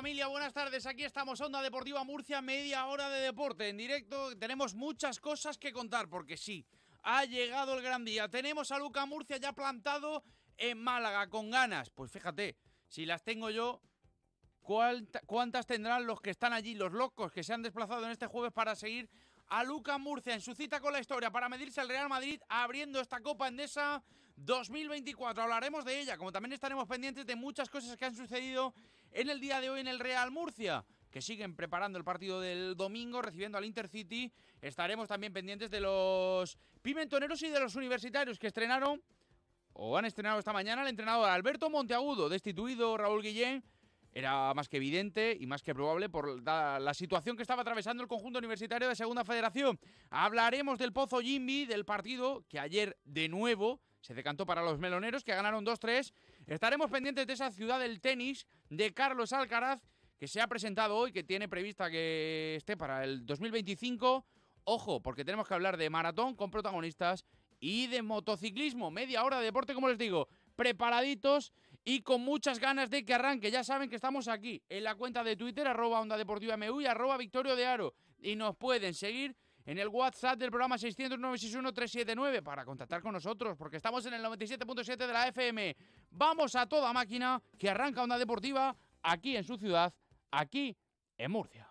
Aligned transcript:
familia? 0.00 0.28
Buenas 0.28 0.54
tardes. 0.54 0.86
Aquí 0.86 1.04
estamos, 1.04 1.38
Onda 1.42 1.60
Deportiva 1.60 2.02
Murcia, 2.04 2.40
media 2.40 2.86
hora 2.86 3.10
de 3.10 3.20
deporte 3.20 3.68
en 3.68 3.76
directo. 3.76 4.34
Tenemos 4.38 4.74
muchas 4.74 5.20
cosas 5.20 5.58
que 5.58 5.74
contar, 5.74 6.08
porque 6.08 6.38
sí, 6.38 6.64
ha 7.02 7.26
llegado 7.26 7.74
el 7.74 7.82
gran 7.82 8.02
día. 8.02 8.26
Tenemos 8.26 8.72
a 8.72 8.78
Luca 8.78 9.04
Murcia 9.04 9.36
ya 9.36 9.52
plantado 9.52 10.24
en 10.56 10.78
Málaga 10.78 11.28
con 11.28 11.50
ganas. 11.50 11.90
Pues 11.90 12.10
fíjate, 12.10 12.56
si 12.88 13.04
las 13.04 13.22
tengo 13.22 13.50
yo, 13.50 13.82
¿cuántas 14.62 15.66
tendrán 15.66 16.06
los 16.06 16.22
que 16.22 16.30
están 16.30 16.54
allí, 16.54 16.74
los 16.74 16.92
locos 16.92 17.30
que 17.30 17.44
se 17.44 17.52
han 17.52 17.60
desplazado 17.60 18.06
en 18.06 18.12
este 18.12 18.26
jueves 18.26 18.54
para 18.54 18.74
seguir 18.76 19.10
a 19.48 19.64
Luca 19.64 19.98
Murcia 19.98 20.32
en 20.32 20.40
su 20.40 20.54
cita 20.54 20.80
con 20.80 20.94
la 20.94 21.00
historia 21.00 21.30
para 21.30 21.50
medirse 21.50 21.82
al 21.82 21.90
Real 21.90 22.08
Madrid 22.08 22.40
abriendo 22.48 23.02
esta 23.02 23.20
Copa 23.20 23.48
Endesa 23.48 24.02
2024. 24.44 25.42
Hablaremos 25.42 25.84
de 25.84 26.00
ella, 26.00 26.16
como 26.16 26.32
también 26.32 26.52
estaremos 26.52 26.86
pendientes 26.86 27.26
de 27.26 27.36
muchas 27.36 27.68
cosas 27.68 27.96
que 27.96 28.04
han 28.04 28.14
sucedido 28.14 28.74
en 29.12 29.30
el 29.30 29.40
día 29.40 29.60
de 29.60 29.70
hoy 29.70 29.80
en 29.80 29.88
el 29.88 29.98
Real 29.98 30.30
Murcia 30.30 30.84
que 31.10 31.20
siguen 31.20 31.54
preparando 31.56 31.98
el 31.98 32.04
partido 32.04 32.40
del 32.40 32.76
domingo, 32.76 33.20
recibiendo 33.20 33.58
al 33.58 33.64
Intercity. 33.64 34.32
Estaremos 34.62 35.08
también 35.08 35.32
pendientes 35.32 35.70
de 35.70 35.80
los 35.80 36.56
pimentoneros 36.82 37.42
y 37.42 37.48
de 37.48 37.60
los 37.60 37.74
universitarios 37.74 38.38
que 38.38 38.46
estrenaron, 38.46 39.02
o 39.72 39.96
han 39.96 40.04
estrenado 40.04 40.38
esta 40.38 40.52
mañana, 40.52 40.82
el 40.82 40.88
entrenador 40.88 41.28
Alberto 41.28 41.68
Monteagudo, 41.70 42.28
destituido 42.28 42.96
Raúl 42.96 43.22
Guillén. 43.22 43.62
Era 44.12 44.52
más 44.54 44.68
que 44.68 44.78
evidente 44.78 45.36
y 45.38 45.46
más 45.46 45.62
que 45.62 45.72
probable 45.72 46.08
por 46.08 46.42
la, 46.42 46.94
situación 46.94 47.36
que 47.36 47.42
estaba 47.42 47.62
atravesando 47.62 48.02
el 48.02 48.08
conjunto 48.08 48.40
universitario 48.40 48.88
de 48.88 48.96
Segunda 48.96 49.24
Federación. 49.24 49.78
Hablaremos 50.10 50.78
del 50.78 50.92
Pozo 50.92 51.20
Jimby, 51.20 51.66
del 51.66 51.84
partido 51.84 52.44
que 52.48 52.58
ayer 52.58 52.98
de 53.04 53.28
nuevo 53.28 53.80
se 54.00 54.14
decantó 54.14 54.46
para 54.46 54.62
los 54.62 54.78
meloneros 54.78 55.24
que 55.24 55.34
ganaron 55.34 55.64
2-3. 55.64 56.12
Estaremos 56.46 56.90
pendientes 56.90 57.26
de 57.26 57.32
esa 57.32 57.50
ciudad 57.50 57.78
del 57.78 58.00
tenis 58.00 58.46
de 58.68 58.92
Carlos 58.92 59.32
Alcaraz 59.32 59.82
que 60.18 60.28
se 60.28 60.40
ha 60.40 60.46
presentado 60.46 60.96
hoy, 60.96 61.12
que 61.12 61.24
tiene 61.24 61.48
prevista 61.48 61.90
que 61.90 62.56
esté 62.56 62.76
para 62.76 63.04
el 63.04 63.24
2025. 63.24 64.26
Ojo, 64.64 65.00
porque 65.00 65.24
tenemos 65.24 65.48
que 65.48 65.54
hablar 65.54 65.78
de 65.78 65.88
maratón 65.88 66.34
con 66.34 66.50
protagonistas 66.50 67.24
y 67.58 67.86
de 67.86 68.02
motociclismo. 68.02 68.90
Media 68.90 69.24
hora 69.24 69.38
de 69.38 69.46
deporte, 69.46 69.74
como 69.74 69.88
les 69.88 69.96
digo, 69.96 70.28
preparaditos 70.56 71.52
y 71.84 72.02
con 72.02 72.20
muchas 72.20 72.58
ganas 72.58 72.90
de 72.90 73.04
que 73.04 73.14
arranque. 73.14 73.50
Ya 73.50 73.64
saben 73.64 73.88
que 73.88 73.96
estamos 73.96 74.28
aquí 74.28 74.62
en 74.68 74.84
la 74.84 74.94
cuenta 74.94 75.24
de 75.24 75.36
Twitter, 75.36 75.66
arroba 75.66 76.00
Onda 76.00 76.18
Deportiva 76.18 76.56
MU 76.56 76.82
y 76.82 76.86
arroba 76.86 77.16
Victorio 77.16 77.56
de 77.56 77.66
Aro. 77.66 77.94
Y 78.18 78.36
nos 78.36 78.56
pueden 78.56 78.92
seguir 78.92 79.34
en 79.70 79.78
el 79.78 79.86
WhatsApp 79.86 80.36
del 80.36 80.50
programa 80.50 80.76
600-961-379 80.76 82.42
para 82.42 82.64
contactar 82.64 83.00
con 83.00 83.12
nosotros, 83.12 83.56
porque 83.56 83.76
estamos 83.76 84.04
en 84.04 84.14
el 84.14 84.24
97.7 84.24 84.96
de 84.96 85.12
la 85.12 85.28
FM. 85.28 85.76
Vamos 86.10 86.56
a 86.56 86.66
toda 86.66 86.92
máquina 86.92 87.40
que 87.56 87.70
arranca 87.70 88.02
Onda 88.02 88.18
Deportiva 88.18 88.74
aquí 89.00 89.36
en 89.36 89.44
su 89.44 89.56
ciudad, 89.56 89.94
aquí 90.32 90.76
en 91.16 91.30
Murcia. 91.30 91.68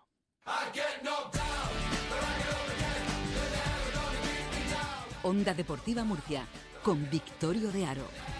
Onda 5.23 5.53
Deportiva 5.53 6.05
Murcia, 6.05 6.47
con 6.81 7.09
Victorio 7.09 7.69
de 7.69 7.85
Aro. 7.85 8.38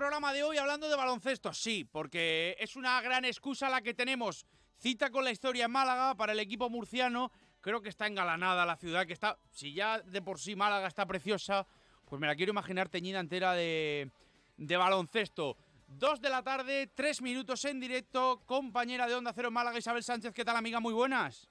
Programa 0.00 0.32
de 0.32 0.42
hoy 0.42 0.56
hablando 0.56 0.88
de 0.88 0.96
baloncesto. 0.96 1.52
Sí, 1.52 1.84
porque 1.84 2.56
es 2.58 2.74
una 2.74 3.02
gran 3.02 3.26
excusa 3.26 3.68
la 3.68 3.82
que 3.82 3.92
tenemos. 3.92 4.46
Cita 4.78 5.10
con 5.10 5.24
la 5.24 5.30
historia 5.30 5.66
en 5.66 5.70
Málaga 5.70 6.14
para 6.14 6.32
el 6.32 6.40
equipo 6.40 6.70
murciano. 6.70 7.30
Creo 7.60 7.82
que 7.82 7.90
está 7.90 8.06
engalanada 8.06 8.64
la 8.64 8.76
ciudad, 8.76 9.06
que 9.06 9.12
está, 9.12 9.36
si 9.50 9.74
ya 9.74 10.00
de 10.00 10.22
por 10.22 10.40
sí 10.40 10.56
Málaga 10.56 10.88
está 10.88 11.04
preciosa, 11.04 11.66
pues 12.06 12.18
me 12.18 12.26
la 12.26 12.34
quiero 12.34 12.50
imaginar 12.50 12.88
teñida 12.88 13.20
entera 13.20 13.52
de, 13.52 14.10
de 14.56 14.76
baloncesto. 14.78 15.58
Dos 15.86 16.22
de 16.22 16.30
la 16.30 16.42
tarde, 16.42 16.86
tres 16.86 17.20
minutos 17.20 17.62
en 17.66 17.78
directo. 17.78 18.40
Compañera 18.46 19.06
de 19.06 19.16
Onda 19.16 19.34
Cero 19.34 19.50
Málaga, 19.50 19.76
Isabel 19.76 20.02
Sánchez, 20.02 20.32
¿qué 20.32 20.46
tal 20.46 20.56
amiga? 20.56 20.80
Muy 20.80 20.94
buenas. 20.94 21.50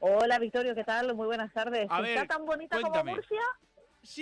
Hola 0.00 0.38
Victorio, 0.38 0.74
¿qué 0.74 0.84
tal? 0.84 1.14
Muy 1.14 1.24
buenas 1.24 1.50
tardes. 1.54 1.88
¿Está 1.90 2.26
tan 2.26 2.44
bonita 2.44 2.78
como 2.82 3.02
Murcia? 3.02 3.40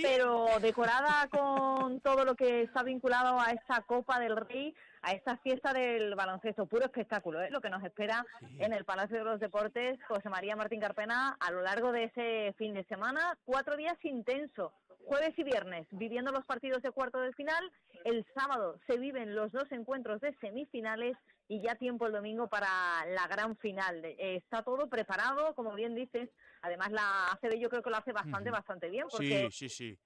Pero 0.03 0.47
decorada 0.61 1.29
con 1.29 2.01
todo 2.01 2.25
lo 2.25 2.35
que 2.35 2.63
está 2.63 2.83
vinculado 2.83 3.41
a 3.41 3.51
esta 3.51 3.81
Copa 3.83 4.19
del 4.19 4.37
Rey, 4.37 4.75
a 5.03 5.13
esta 5.13 5.37
fiesta 5.39 5.73
del 5.73 6.15
baloncesto, 6.15 6.67
puro 6.67 6.85
espectáculo, 6.85 7.41
¿eh? 7.41 7.51
lo 7.51 7.61
que 7.61 7.71
nos 7.71 7.83
espera 7.83 8.25
en 8.59 8.73
el 8.73 8.85
Palacio 8.85 9.19
de 9.19 9.25
los 9.25 9.41
Deportes 9.41 9.99
José 10.07 10.29
María 10.29 10.57
Martín 10.57 10.81
Carpena 10.81 11.37
a 11.41 11.51
lo 11.51 11.63
largo 11.63 11.93
de 11.93 12.05
ese 12.05 12.55
fin 12.59 12.75
de 12.75 12.85
semana, 12.85 13.39
cuatro 13.45 13.77
días 13.77 13.97
intensos, 14.05 14.73
jueves 15.07 15.33
y 15.39 15.45
viernes, 15.45 15.87
viviendo 15.91 16.33
los 16.33 16.45
partidos 16.45 16.83
de 16.83 16.91
cuarto 16.91 17.21
de 17.21 17.33
final, 17.33 17.73
el 18.05 18.27
sábado 18.35 18.79
se 18.87 18.99
viven 18.99 19.35
los 19.35 19.51
dos 19.53 19.71
encuentros 19.73 20.21
de 20.21 20.35
semifinales 20.41 21.17
y 21.49 21.61
ya 21.63 21.75
tiempo 21.75 22.07
el 22.07 22.13
domingo 22.13 22.49
para 22.49 22.69
la 23.09 23.27
gran 23.27 23.57
final. 23.57 24.05
Eh, 24.05 24.37
está 24.37 24.63
todo 24.63 24.89
preparado, 24.89 25.55
como 25.55 25.75
bien 25.75 25.95
dices, 25.95 26.29
además 26.63 26.93
la 26.93 27.33
ACB 27.33 27.59
yo 27.59 27.69
creo 27.69 27.83
que 27.83 27.91
lo 27.91 27.97
hace 27.97 28.13
bastante, 28.13 28.51
bastante 28.51 28.89
bien, 28.89 29.07
porque 29.11 29.49
sí, 29.51 29.69
sí, 29.69 29.69
sí. 29.69 29.99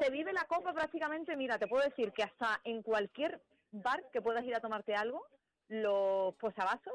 se 0.00 0.10
vive 0.10 0.32
la 0.32 0.44
Copa 0.44 0.72
prácticamente, 0.72 1.36
mira, 1.36 1.58
te 1.58 1.68
puedo 1.68 1.84
decir 1.84 2.12
que 2.12 2.24
hasta 2.24 2.60
en 2.64 2.82
cualquier 2.82 3.40
bar 3.72 4.04
que 4.12 4.22
puedas 4.22 4.44
ir 4.44 4.54
a 4.54 4.60
tomarte 4.60 4.94
algo, 4.94 5.26
los 5.68 6.34
posavasos 6.36 6.94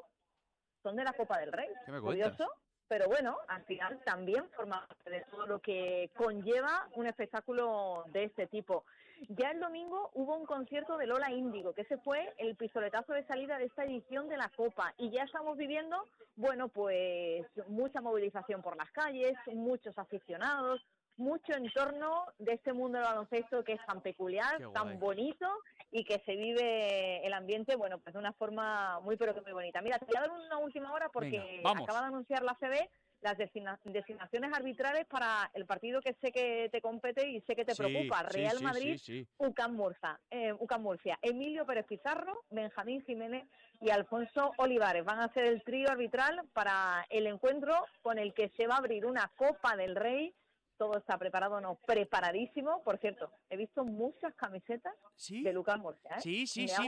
son 0.83 0.95
de 0.95 1.03
la 1.03 1.13
Copa 1.13 1.39
del 1.39 1.51
Rey. 1.51 1.69
Curioso, 2.01 2.47
pero 2.88 3.07
bueno, 3.07 3.38
al 3.47 3.63
final 3.65 3.99
también 4.05 4.47
forma 4.51 4.85
parte 4.87 5.09
de 5.09 5.25
todo 5.29 5.45
lo 5.45 5.59
que 5.59 6.09
conlleva 6.16 6.87
un 6.93 7.07
espectáculo 7.07 8.05
de 8.07 8.25
este 8.25 8.47
tipo. 8.47 8.85
Ya 9.29 9.49
el 9.49 9.59
domingo 9.59 10.11
hubo 10.13 10.35
un 10.35 10.45
concierto 10.45 10.95
de 10.95 11.07
Lola 11.07 11.31
Índigo, 11.31 11.73
que 11.73 11.81
ese 11.81 11.97
fue 11.97 12.33
el 12.37 12.55
pistoletazo 12.55 13.13
de 13.13 13.25
salida 13.25 13.57
de 13.57 13.66
esta 13.66 13.83
edición 13.83 14.29
de 14.29 14.37
la 14.37 14.49
Copa. 14.49 14.93
Y 14.97 15.09
ya 15.09 15.23
estamos 15.23 15.57
viviendo, 15.57 16.05
bueno, 16.35 16.67
pues 16.69 17.45
mucha 17.67 17.99
movilización 17.99 18.61
por 18.61 18.77
las 18.77 18.91
calles, 18.91 19.35
muchos 19.47 19.97
aficionados, 19.97 20.85
mucho 21.17 21.53
en 21.53 21.71
torno 21.73 22.25
de 22.37 22.53
este 22.53 22.73
mundo 22.73 22.99
del 22.99 23.07
baloncesto 23.07 23.63
que 23.63 23.73
es 23.73 23.85
tan 23.87 24.01
peculiar, 24.01 24.61
tan 24.71 24.99
bonito 24.99 25.47
y 25.91 26.03
que 26.03 26.21
se 26.25 26.35
vive 26.35 27.25
el 27.25 27.33
ambiente, 27.33 27.75
bueno, 27.75 27.99
pues 27.99 28.13
de 28.13 28.19
una 28.19 28.33
forma 28.33 28.99
muy 29.01 29.15
pero 29.17 29.33
que 29.33 29.41
muy 29.41 29.53
bonita. 29.53 29.81
Mira, 29.81 29.99
te 29.99 30.05
voy 30.05 30.15
a 30.17 30.21
dar 30.21 30.31
una 30.31 30.57
última 30.57 30.91
hora 30.91 31.09
porque 31.09 31.61
acaba 31.63 32.01
de 32.01 32.07
anunciar 32.07 32.43
la 32.43 32.55
CB 32.55 32.89
las 33.21 33.37
designaciones 33.37 34.53
arbitrales 34.53 35.05
para 35.07 35.49
el 35.53 35.65
partido 35.65 36.01
que 36.01 36.13
sé 36.22 36.31
que 36.31 36.69
te 36.72 36.81
compete 36.81 37.28
y 37.28 37.41
sé 37.41 37.55
que 37.55 37.66
te 37.66 37.75
preocupa, 37.75 38.23
Real 38.23 38.61
Madrid, 38.61 38.99
UCAM 39.37 39.75
Murcia, 39.75 40.19
eh, 40.29 40.53
UCAM 40.53 40.84
Murcia, 40.84 41.17
Emilio 41.22 41.66
Pérez 41.66 41.85
Pizarro, 41.87 42.43
Benjamín 42.49 43.03
Jiménez 43.05 43.47
y 43.81 43.90
Alfonso 43.90 44.53
Olivares 44.57 45.03
van 45.03 45.19
a 45.19 45.33
ser 45.33 45.45
el 45.45 45.63
trío 45.63 45.90
arbitral 45.90 46.41
para 46.53 47.05
el 47.09 47.28
encuentro 47.28 47.73
con 48.01 48.19
el 48.19 48.33
que 48.33 48.49
se 48.49 48.67
va 48.67 48.75
a 48.75 48.79
abrir 48.79 49.05
una 49.05 49.31
Copa 49.35 49.75
del 49.75 49.95
Rey 49.95 50.33
todo 50.78 50.97
está 50.97 51.18
preparado, 51.18 51.59
no, 51.59 51.76
preparadísimo. 51.85 52.84
Por 52.84 52.97
cierto, 53.00 53.32
he 53.50 53.58
visto 53.58 53.84
muchas 53.84 54.34
camisetas 54.35 54.94
de 55.29 55.53
Lucas 55.53 55.79
Murcia. 55.79 56.12
¿eh? 56.16 56.22
Sí, 56.22 56.47
sí, 56.47 56.68
sí. 56.68 56.84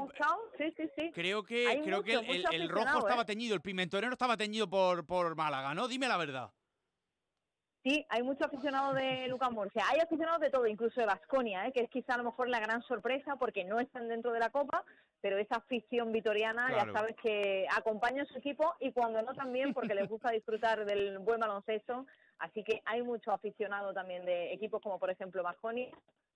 sí. 0.58 0.74
Sí, 0.78 0.90
sí, 0.96 1.12
Creo 1.14 1.44
que, 1.44 1.82
creo 1.84 2.04
que 2.04 2.14
el, 2.14 2.70
rojo 2.70 3.00
estaba 3.00 3.24
¿eh? 3.24 3.26
teñido, 3.26 3.56
el 3.56 3.62
pimentonero 3.62 4.14
estaba 4.14 4.38
teñido 4.38 4.70
por, 4.70 5.06
por 5.06 5.36
Málaga, 5.36 5.74
¿no? 5.74 5.88
Dime 5.88 6.08
la 6.08 6.18
verdad. 6.18 6.52
Sí, 7.84 8.06
hay 8.10 8.24
muchos 8.24 8.48
aficionados 8.48 8.96
de 8.96 9.28
Lucas 9.30 9.52
Murcia. 9.52 9.84
Hay 9.90 10.00
aficionados 10.00 10.42
de 10.42 10.50
todo, 10.50 10.68
incluso 10.68 11.00
de 11.00 11.08
Vasconia, 11.08 11.66
¿eh? 11.66 11.72
que 11.72 11.84
es 11.84 11.90
quizá 11.90 12.16
a 12.16 12.18
lo 12.18 12.26
mejor 12.26 12.50
la 12.50 12.60
gran 12.60 12.82
sorpresa 12.84 13.38
porque 13.38 13.64
no 13.64 13.80
están 13.80 14.10
dentro 14.10 14.34
de 14.34 14.40
la 14.40 14.50
Copa, 14.50 14.84
pero 15.22 15.38
esa 15.38 15.58
afición 15.58 16.12
vitoriana 16.12 16.70
ya 16.72 16.92
sabes 16.92 17.16
que 17.22 17.66
acompaña 17.76 18.24
a 18.24 18.26
su 18.26 18.38
equipo 18.38 18.76
y 18.80 18.92
cuando 18.92 19.22
no 19.22 19.34
también 19.34 19.74
porque 19.74 19.96
les 19.96 20.10
gusta 20.10 20.32
disfrutar 20.32 20.86
del 20.86 21.20
buen 21.20 21.40
baloncesto 21.40 22.06
Así 22.40 22.64
que 22.64 22.82
hay 22.86 23.02
mucho 23.02 23.32
aficionado 23.32 23.94
también 23.94 24.26
de 24.26 24.54
equipos 24.54 24.82
como 24.82 24.98
por 24.98 25.10
ejemplo 25.10 25.44
Bajoni, 25.44 25.92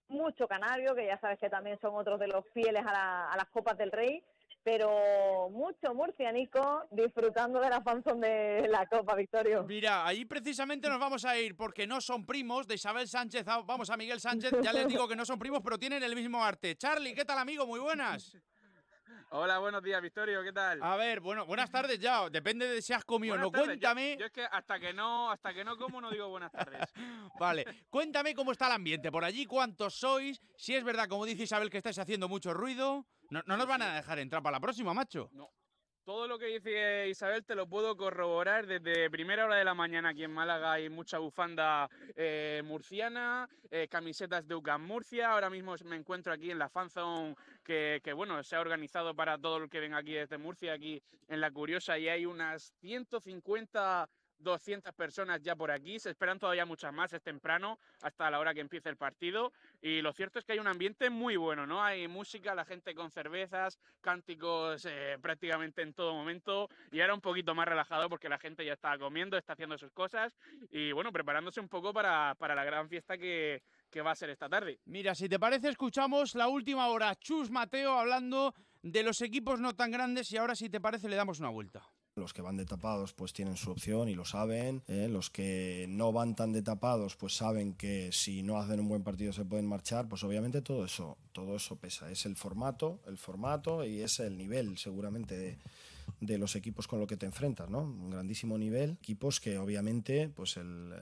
mucho 0.10 0.48
canario, 0.48 0.96
que 0.96 1.06
ya 1.06 1.20
sabes 1.20 1.40
que 1.40 1.50
también 1.50 1.80
son 1.82 1.96
otros 1.96 2.20
de 2.20 2.28
los 2.28 2.46
fieles 2.54 2.84
a, 2.86 3.34
las 3.36 3.50
Copas 3.52 3.78
del 3.78 3.92
Rey, 3.92 4.22
pero 4.64 5.50
mucho 5.50 5.94
murcianico 5.94 6.84
disfrutando 6.92 7.60
de 7.60 7.70
la 7.70 7.82
fanzón 7.82 8.22
de 8.22 8.68
la 8.70 8.86
Copa, 8.86 9.16
Victorio. 9.16 9.64
Mira, 9.64 10.06
ahí 10.06 10.26
precisamente 10.26 10.88
nos 10.90 11.00
vamos 11.00 11.26
a 11.26 11.38
ir 11.38 11.56
porque 11.56 11.88
no 11.88 12.02
son 12.02 12.26
primos 12.26 12.68
de 12.68 12.76
Isabel 12.76 13.08
Sánchez, 13.08 13.46
vamos 13.46 13.90
a 13.90 13.98
Miguel 13.98 14.20
Sánchez, 14.20 14.52
ya 14.62 14.74
les 14.74 14.88
digo 14.88 15.08
que 15.08 15.16
no 15.16 15.26
son 15.26 15.40
primos, 15.40 15.62
pero 15.64 15.78
tienen 15.78 16.04
el 16.04 16.16
mismo 16.16 16.44
arte. 16.44 16.76
Charlie, 16.76 17.14
¿qué 17.14 17.26
tal 17.26 17.40
amigo? 17.40 17.66
Muy 17.66 17.80
buenas. 17.80 18.38
Hola, 19.36 19.58
buenos 19.58 19.82
días, 19.82 20.00
Victorio, 20.00 20.44
¿qué 20.44 20.54
tal? 20.54 20.80
A 20.84 20.96
ver, 20.96 21.20
bueno, 21.20 21.44
buenas 21.48 21.72
tardes 21.72 21.98
ya, 21.98 22.30
depende 22.30 22.68
de 22.68 22.84
si 22.84 22.94
has 22.94 23.04
comido 23.04 23.34
o 23.34 23.38
no. 23.40 23.52
Cuéntame. 23.52 24.16
Yo, 24.20 24.28
es 24.28 24.32
que 24.32 24.46
hasta 24.46 24.80
que 24.80 24.94
no, 24.94 25.32
hasta 25.32 25.52
que 25.56 25.64
no 25.64 25.76
como 25.76 26.00
no 26.00 26.12
digo 26.12 26.30
buenas 26.30 26.52
tardes. 26.52 26.80
vale, 27.40 27.66
cuéntame 27.90 28.36
cómo 28.36 28.52
está 28.52 28.68
el 28.68 28.74
ambiente 28.74 29.12
por 29.12 29.26
allí, 29.26 29.48
cuántos 29.48 29.96
sois, 29.96 30.40
si 30.56 30.76
es 30.76 30.84
verdad, 30.84 31.08
como 31.08 31.26
dice 31.26 31.42
Isabel, 31.42 31.72
que 31.72 31.78
estáis 31.78 31.98
haciendo 31.98 32.30
mucho 32.30 32.54
ruido. 32.54 33.08
No, 33.32 33.42
no 33.48 33.58
nos 33.58 33.66
van 33.66 33.82
a 33.82 33.96
dejar 33.96 34.20
entrar 34.20 34.44
para 34.44 34.58
la 34.58 34.62
próxima, 34.62 34.94
macho. 34.94 35.32
No, 35.34 35.50
todo 36.04 36.28
lo 36.28 36.38
que 36.38 36.48
dice 36.48 37.08
Isabel 37.08 37.46
te 37.46 37.56
lo 37.56 37.68
puedo 37.68 37.96
corroborar 37.96 38.68
desde 38.68 39.10
primera 39.10 39.46
hora 39.46 39.56
de 39.56 39.64
la 39.64 39.74
mañana 39.74 40.10
aquí 40.10 40.24
en 40.24 40.32
Málaga 40.32 40.74
hay 40.74 40.90
mucha 40.90 41.18
bufanda 41.18 41.90
eh, 42.16 42.62
murciana, 42.66 43.48
eh, 43.72 43.88
camisetas 43.88 44.48
de 44.48 44.56
UCAM 44.56 44.86
Murcia. 44.86 45.32
Ahora 45.32 45.50
mismo 45.50 45.76
me 45.86 45.96
encuentro 45.96 46.34
aquí 46.34 46.52
en 46.52 46.60
la 46.60 46.70
fanzone 46.70 47.36
que, 47.64 48.02
bueno, 48.16 48.44
se 48.44 48.56
ha 48.56 48.62
organizado 48.62 49.16
para 49.16 49.38
todo 49.38 49.58
el 49.58 49.70
que 49.70 49.80
venga 49.80 49.98
aquí 49.98 50.14
desde 50.14 50.38
Murcia, 50.38 50.74
aquí 50.74 51.02
en 51.28 51.40
La 51.40 51.52
Curiosa, 51.52 51.98
y 51.98 52.10
hay 52.10 52.26
unas 52.26 52.74
150 52.82 54.10
200 54.44 54.94
personas 54.94 55.42
ya 55.42 55.56
por 55.56 55.72
aquí, 55.72 56.00
se 56.00 56.10
esperan 56.10 56.40
todavía 56.40 56.66
muchas 56.66 56.94
más, 56.94 57.14
es 57.14 57.22
temprano, 57.22 57.80
hasta 58.02 58.30
la 58.30 58.40
hora 58.40 58.54
que 58.54 58.62
empiece 58.62 58.90
el 58.90 58.98
partido, 58.98 59.52
y 59.82 60.02
lo 60.02 60.14
cierto 60.14 60.40
es 60.40 60.46
que 60.46 60.54
hay 60.54 60.60
un 60.60 60.68
ambiente 60.68 61.10
muy 61.10 61.38
bueno, 61.38 61.66
¿no? 61.66 61.84
Hay 61.84 62.08
música, 62.08 62.54
la 62.54 62.66
gente 62.66 62.94
con 62.94 63.10
cervezas, 63.10 63.80
cánticos 64.02 64.86
eh, 64.86 65.18
prácticamente 65.22 65.82
en 65.82 65.94
todo 65.94 66.14
momento, 66.14 66.70
y 66.92 67.02
ahora 67.02 67.14
un 67.14 67.22
poquito 67.22 67.56
más 67.56 67.68
relajado 67.68 68.10
porque 68.10 68.30
la 68.30 68.38
gente 68.38 68.66
ya 68.66 68.74
está 68.74 68.98
comiendo, 68.98 69.38
está 69.38 69.54
haciendo 69.54 69.78
sus 69.78 69.92
cosas, 69.92 70.36
y 70.70 70.92
bueno, 70.92 71.12
preparándose 71.12 71.60
un 71.60 71.70
poco 71.70 71.94
para, 71.94 72.36
para 72.36 72.56
la 72.56 72.64
gran 72.64 72.90
fiesta 72.90 73.18
que, 73.18 73.64
que 73.90 74.02
va 74.02 74.12
a 74.12 74.16
ser 74.16 74.30
esta 74.30 74.50
tarde. 74.50 74.80
Mira, 74.86 75.16
si 75.16 75.30
te 75.30 75.40
parece, 75.40 75.70
escuchamos 75.70 76.36
la 76.36 76.48
última 76.48 76.88
hora, 76.88 77.16
Chus 77.16 77.50
Mateo 77.50 77.98
hablando 77.98 78.54
de 78.82 79.04
los 79.04 79.22
equipos 79.22 79.60
no 79.60 79.76
tan 79.76 79.92
grandes, 79.92 80.32
y 80.32 80.38
ahora 80.38 80.56
si 80.56 80.70
te 80.70 80.82
parece 80.82 81.08
le 81.08 81.16
damos 81.16 81.40
una 81.40 81.50
vuelta. 81.50 81.88
Los 82.16 82.32
que 82.32 82.44
van 82.44 82.58
de 82.58 82.66
tapados 82.66 83.12
pues 83.14 83.34
tienen 83.34 83.58
su 83.58 83.72
opción 83.72 84.08
y 84.08 84.14
lo 84.14 84.24
saben. 84.24 84.84
¿eh? 84.88 85.08
Los 85.10 85.32
que 85.32 85.88
no 85.90 86.12
van 86.12 86.36
tan 86.36 86.52
de 86.52 86.62
tapados 86.62 87.16
pues 87.16 87.36
saben 87.36 87.74
que 87.74 88.12
si 88.12 88.44
no 88.44 88.58
hacen 88.58 88.80
un 88.80 88.88
buen 88.88 89.04
partido 89.04 89.34
se 89.34 89.46
pueden 89.46 89.66
marchar. 89.66 90.08
Pues 90.08 90.24
obviamente 90.24 90.62
todo 90.62 90.86
eso, 90.86 91.18
todo 91.32 91.56
eso 91.56 91.76
pesa. 91.76 92.12
Es 92.12 92.28
el 92.28 92.36
formato, 92.36 93.00
el 93.08 93.18
formato 93.18 93.84
y 93.84 94.02
es 94.02 94.20
el 94.20 94.38
nivel 94.38 94.78
seguramente 94.78 95.58
de, 96.20 96.38
los 96.38 96.56
equipos 96.56 96.88
con 96.88 97.00
los 97.00 97.08
que 97.08 97.18
te 97.18 97.26
enfrentas, 97.26 97.70
¿no? 97.70 97.80
Un 97.80 98.12
grandísimo 98.12 98.60
nivel. 98.60 98.92
Equipos 98.92 99.40
que 99.40 99.58
obviamente 99.58 100.30
pues 100.30 100.58
el, 100.58 100.94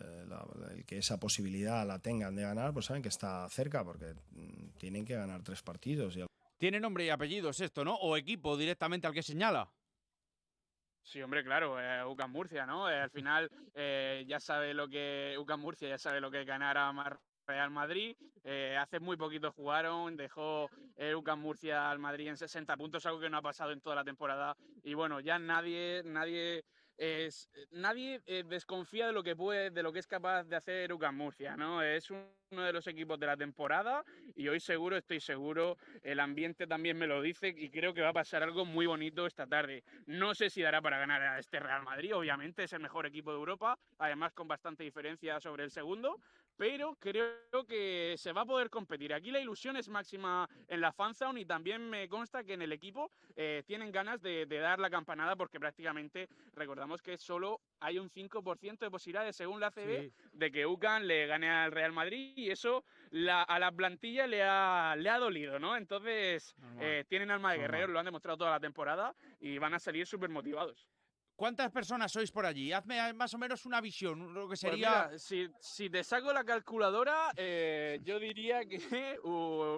el 0.74 0.86
que 0.86 1.00
esa 1.00 1.20
posibilidad 1.20 1.86
la 1.86 2.00
tengan 2.00 2.36
de 2.36 2.44
ganar 2.44 2.72
pues 2.72 2.86
saben 2.86 3.02
que 3.02 3.10
está 3.10 3.50
cerca 3.50 3.84
porque 3.84 4.14
mm, 4.32 4.78
tienen 4.78 5.04
que 5.04 5.16
ganar 5.16 5.44
tres 5.44 5.62
partidos. 5.62 6.18
Tiene 6.58 6.80
nombre 6.80 7.04
y 7.04 7.10
apellidos 7.10 7.60
esto, 7.60 7.84
¿no? 7.84 7.96
O 7.96 8.16
equipo 8.16 8.56
directamente 8.56 9.08
al 9.08 9.14
que 9.14 9.24
señala. 9.24 9.70
Sí, 11.04 11.22
hombre, 11.22 11.44
claro, 11.44 11.80
eh, 11.80 12.06
UCAM 12.06 12.32
Murcia, 12.32 12.66
¿no? 12.66 12.90
Eh, 12.90 13.02
al 13.02 13.10
final 13.10 13.50
eh, 13.74 14.24
ya 14.28 14.40
sabe 14.40 14.74
lo 14.74 14.88
que 14.88 15.36
UCAM 15.38 15.60
Murcia 15.60 15.90
ya 15.90 15.98
sabe 15.98 16.22
lo 16.22 16.30
que 16.30 16.42
es 16.42 16.46
ganar 16.46 16.78
a 16.78 17.20
Real 17.46 17.72
Madrid. 17.72 18.16
Eh, 18.44 18.78
hace 18.80 19.00
muy 19.00 19.18
poquito 19.18 19.52
jugaron, 19.52 20.16
dejó 20.16 20.70
UCAM 21.16 21.42
Murcia 21.42 21.90
al 21.90 22.00
Madrid 22.00 22.28
en 22.28 22.38
60 22.38 22.78
puntos, 22.78 23.06
algo 23.06 23.20
que 23.20 23.30
no 23.30 23.38
ha 23.38 23.42
pasado 23.42 23.72
en 23.72 23.82
toda 23.82 23.96
la 23.96 24.04
temporada. 24.04 24.56
Y 24.84 24.94
bueno, 24.94 25.20
ya 25.20 25.40
nadie, 25.40 26.02
nadie 26.06 26.64
es, 26.98 27.50
nadie 27.72 28.20
desconfía 28.46 29.08
de 29.08 29.14
lo 29.14 29.24
que 29.24 29.36
puede, 29.36 29.72
de 29.72 29.84
lo 29.84 29.92
que 29.92 30.00
es 30.00 30.08
capaz 30.08 30.44
de 30.44 30.56
hacer 30.56 30.94
UCAM 30.94 31.16
Murcia, 31.16 31.56
¿no? 31.56 31.82
Es 31.82 32.12
un 32.12 32.26
uno 32.52 32.64
de 32.64 32.74
los 32.74 32.86
equipos 32.88 33.18
de 33.18 33.28
la 33.28 33.38
temporada 33.38 34.04
y 34.36 34.50
hoy 34.50 34.60
seguro, 34.60 34.98
estoy 34.98 35.22
seguro, 35.22 35.78
el 36.04 36.20
ambiente 36.20 36.68
también 36.68 36.98
me 36.98 37.08
lo 37.08 37.22
dice 37.22 37.48
y 37.48 37.70
creo 37.70 37.94
que 37.94 38.02
va 38.02 38.10
a 38.10 38.14
pasar 38.14 38.44
algo 38.44 38.66
muy 38.66 38.86
bonito 38.86 39.26
esta 39.26 39.48
tarde. 39.48 39.84
No 40.06 40.36
sé 40.36 40.50
si 40.50 40.62
dará 40.62 40.82
para 40.82 41.00
ganar 41.00 41.22
a 41.22 41.40
este 41.40 41.62
Real 41.62 41.84
Madrid, 41.84 42.14
obviamente 42.14 42.64
es 42.64 42.74
el 42.74 42.82
mejor 42.82 43.06
equipo 43.06 43.32
de 43.32 43.38
Europa, 43.38 43.80
además 44.00 44.34
con 44.34 44.50
bastante 44.50 44.84
diferencia 44.84 45.40
sobre 45.40 45.64
el 45.64 45.72
segundo, 45.72 46.20
pero 46.62 46.96
creo 47.00 47.66
que 47.68 48.14
se 48.20 48.32
va 48.34 48.42
a 48.42 48.46
poder 48.46 48.70
competir. 48.70 49.16
Aquí 49.16 49.32
la 49.32 49.40
ilusión 49.40 49.78
es 49.78 49.90
máxima 49.90 50.48
en 50.68 50.80
la 50.80 50.92
fanzone 50.92 51.42
y 51.42 51.46
también 51.46 51.90
me 51.90 52.08
consta 52.08 52.44
que 52.44 52.54
en 52.54 52.62
el 52.62 52.72
equipo 52.72 53.10
eh, 53.36 53.64
tienen 53.66 53.92
ganas 53.92 54.22
de, 54.22 54.46
dar 54.46 54.78
la 54.78 54.92
campanada 54.92 55.36
porque 55.36 55.60
prácticamente 55.60 56.30
recordamos 56.54 57.02
que 57.02 57.18
solo 57.18 57.62
hay 57.80 57.98
un 57.98 58.12
5% 58.12 58.78
de 58.78 58.92
posibilidades 58.92 59.36
según 59.38 59.60
la 59.60 59.72
CB 59.72 60.12
de 60.34 60.52
que 60.52 60.68
UCAN 60.68 61.08
le 61.08 61.26
gane 61.26 61.50
al 61.50 61.72
Real 61.72 61.94
Madrid 61.94 62.34
y 62.36 62.52
eso 62.52 62.84
a 63.28 63.58
la 63.58 63.72
plantilla 63.72 64.28
le 64.28 64.44
ha, 64.44 64.96
le 64.96 65.10
ha 65.10 65.18
dolido, 65.18 65.58
¿no? 65.58 65.76
Entonces 65.76 66.54
eh, 66.80 67.06
tienen 67.08 67.32
alma 67.32 67.54
de 67.54 67.58
guerrero, 67.58 67.88
lo 67.88 67.98
han 67.98 68.06
demostrado 68.06 68.38
toda 68.38 68.52
la 68.52 68.60
temporada 68.60 69.16
y 69.40 69.58
van 69.58 69.74
a 69.74 69.80
salir 69.80 70.06
súper 70.06 70.30
motivados. 70.30 70.88
¿Cuántas 71.42 71.72
personas 71.72 72.12
sois 72.12 72.32
por 72.32 72.46
allí? 72.46 72.72
Hazme 72.72 73.14
más 73.14 73.34
o 73.34 73.40
menos 73.40 73.66
una 73.66 73.82
visión, 73.82 74.32
lo 74.32 74.42
que 74.42 74.50
pues 74.50 74.60
sería... 74.60 75.10
si, 75.18 75.90
te 75.90 76.04
saco 76.04 76.32
la 76.32 76.44
calculadora, 76.44 77.32
eh, 77.36 78.00
yo 78.04 78.20
diría 78.20 78.64
que 78.66 78.78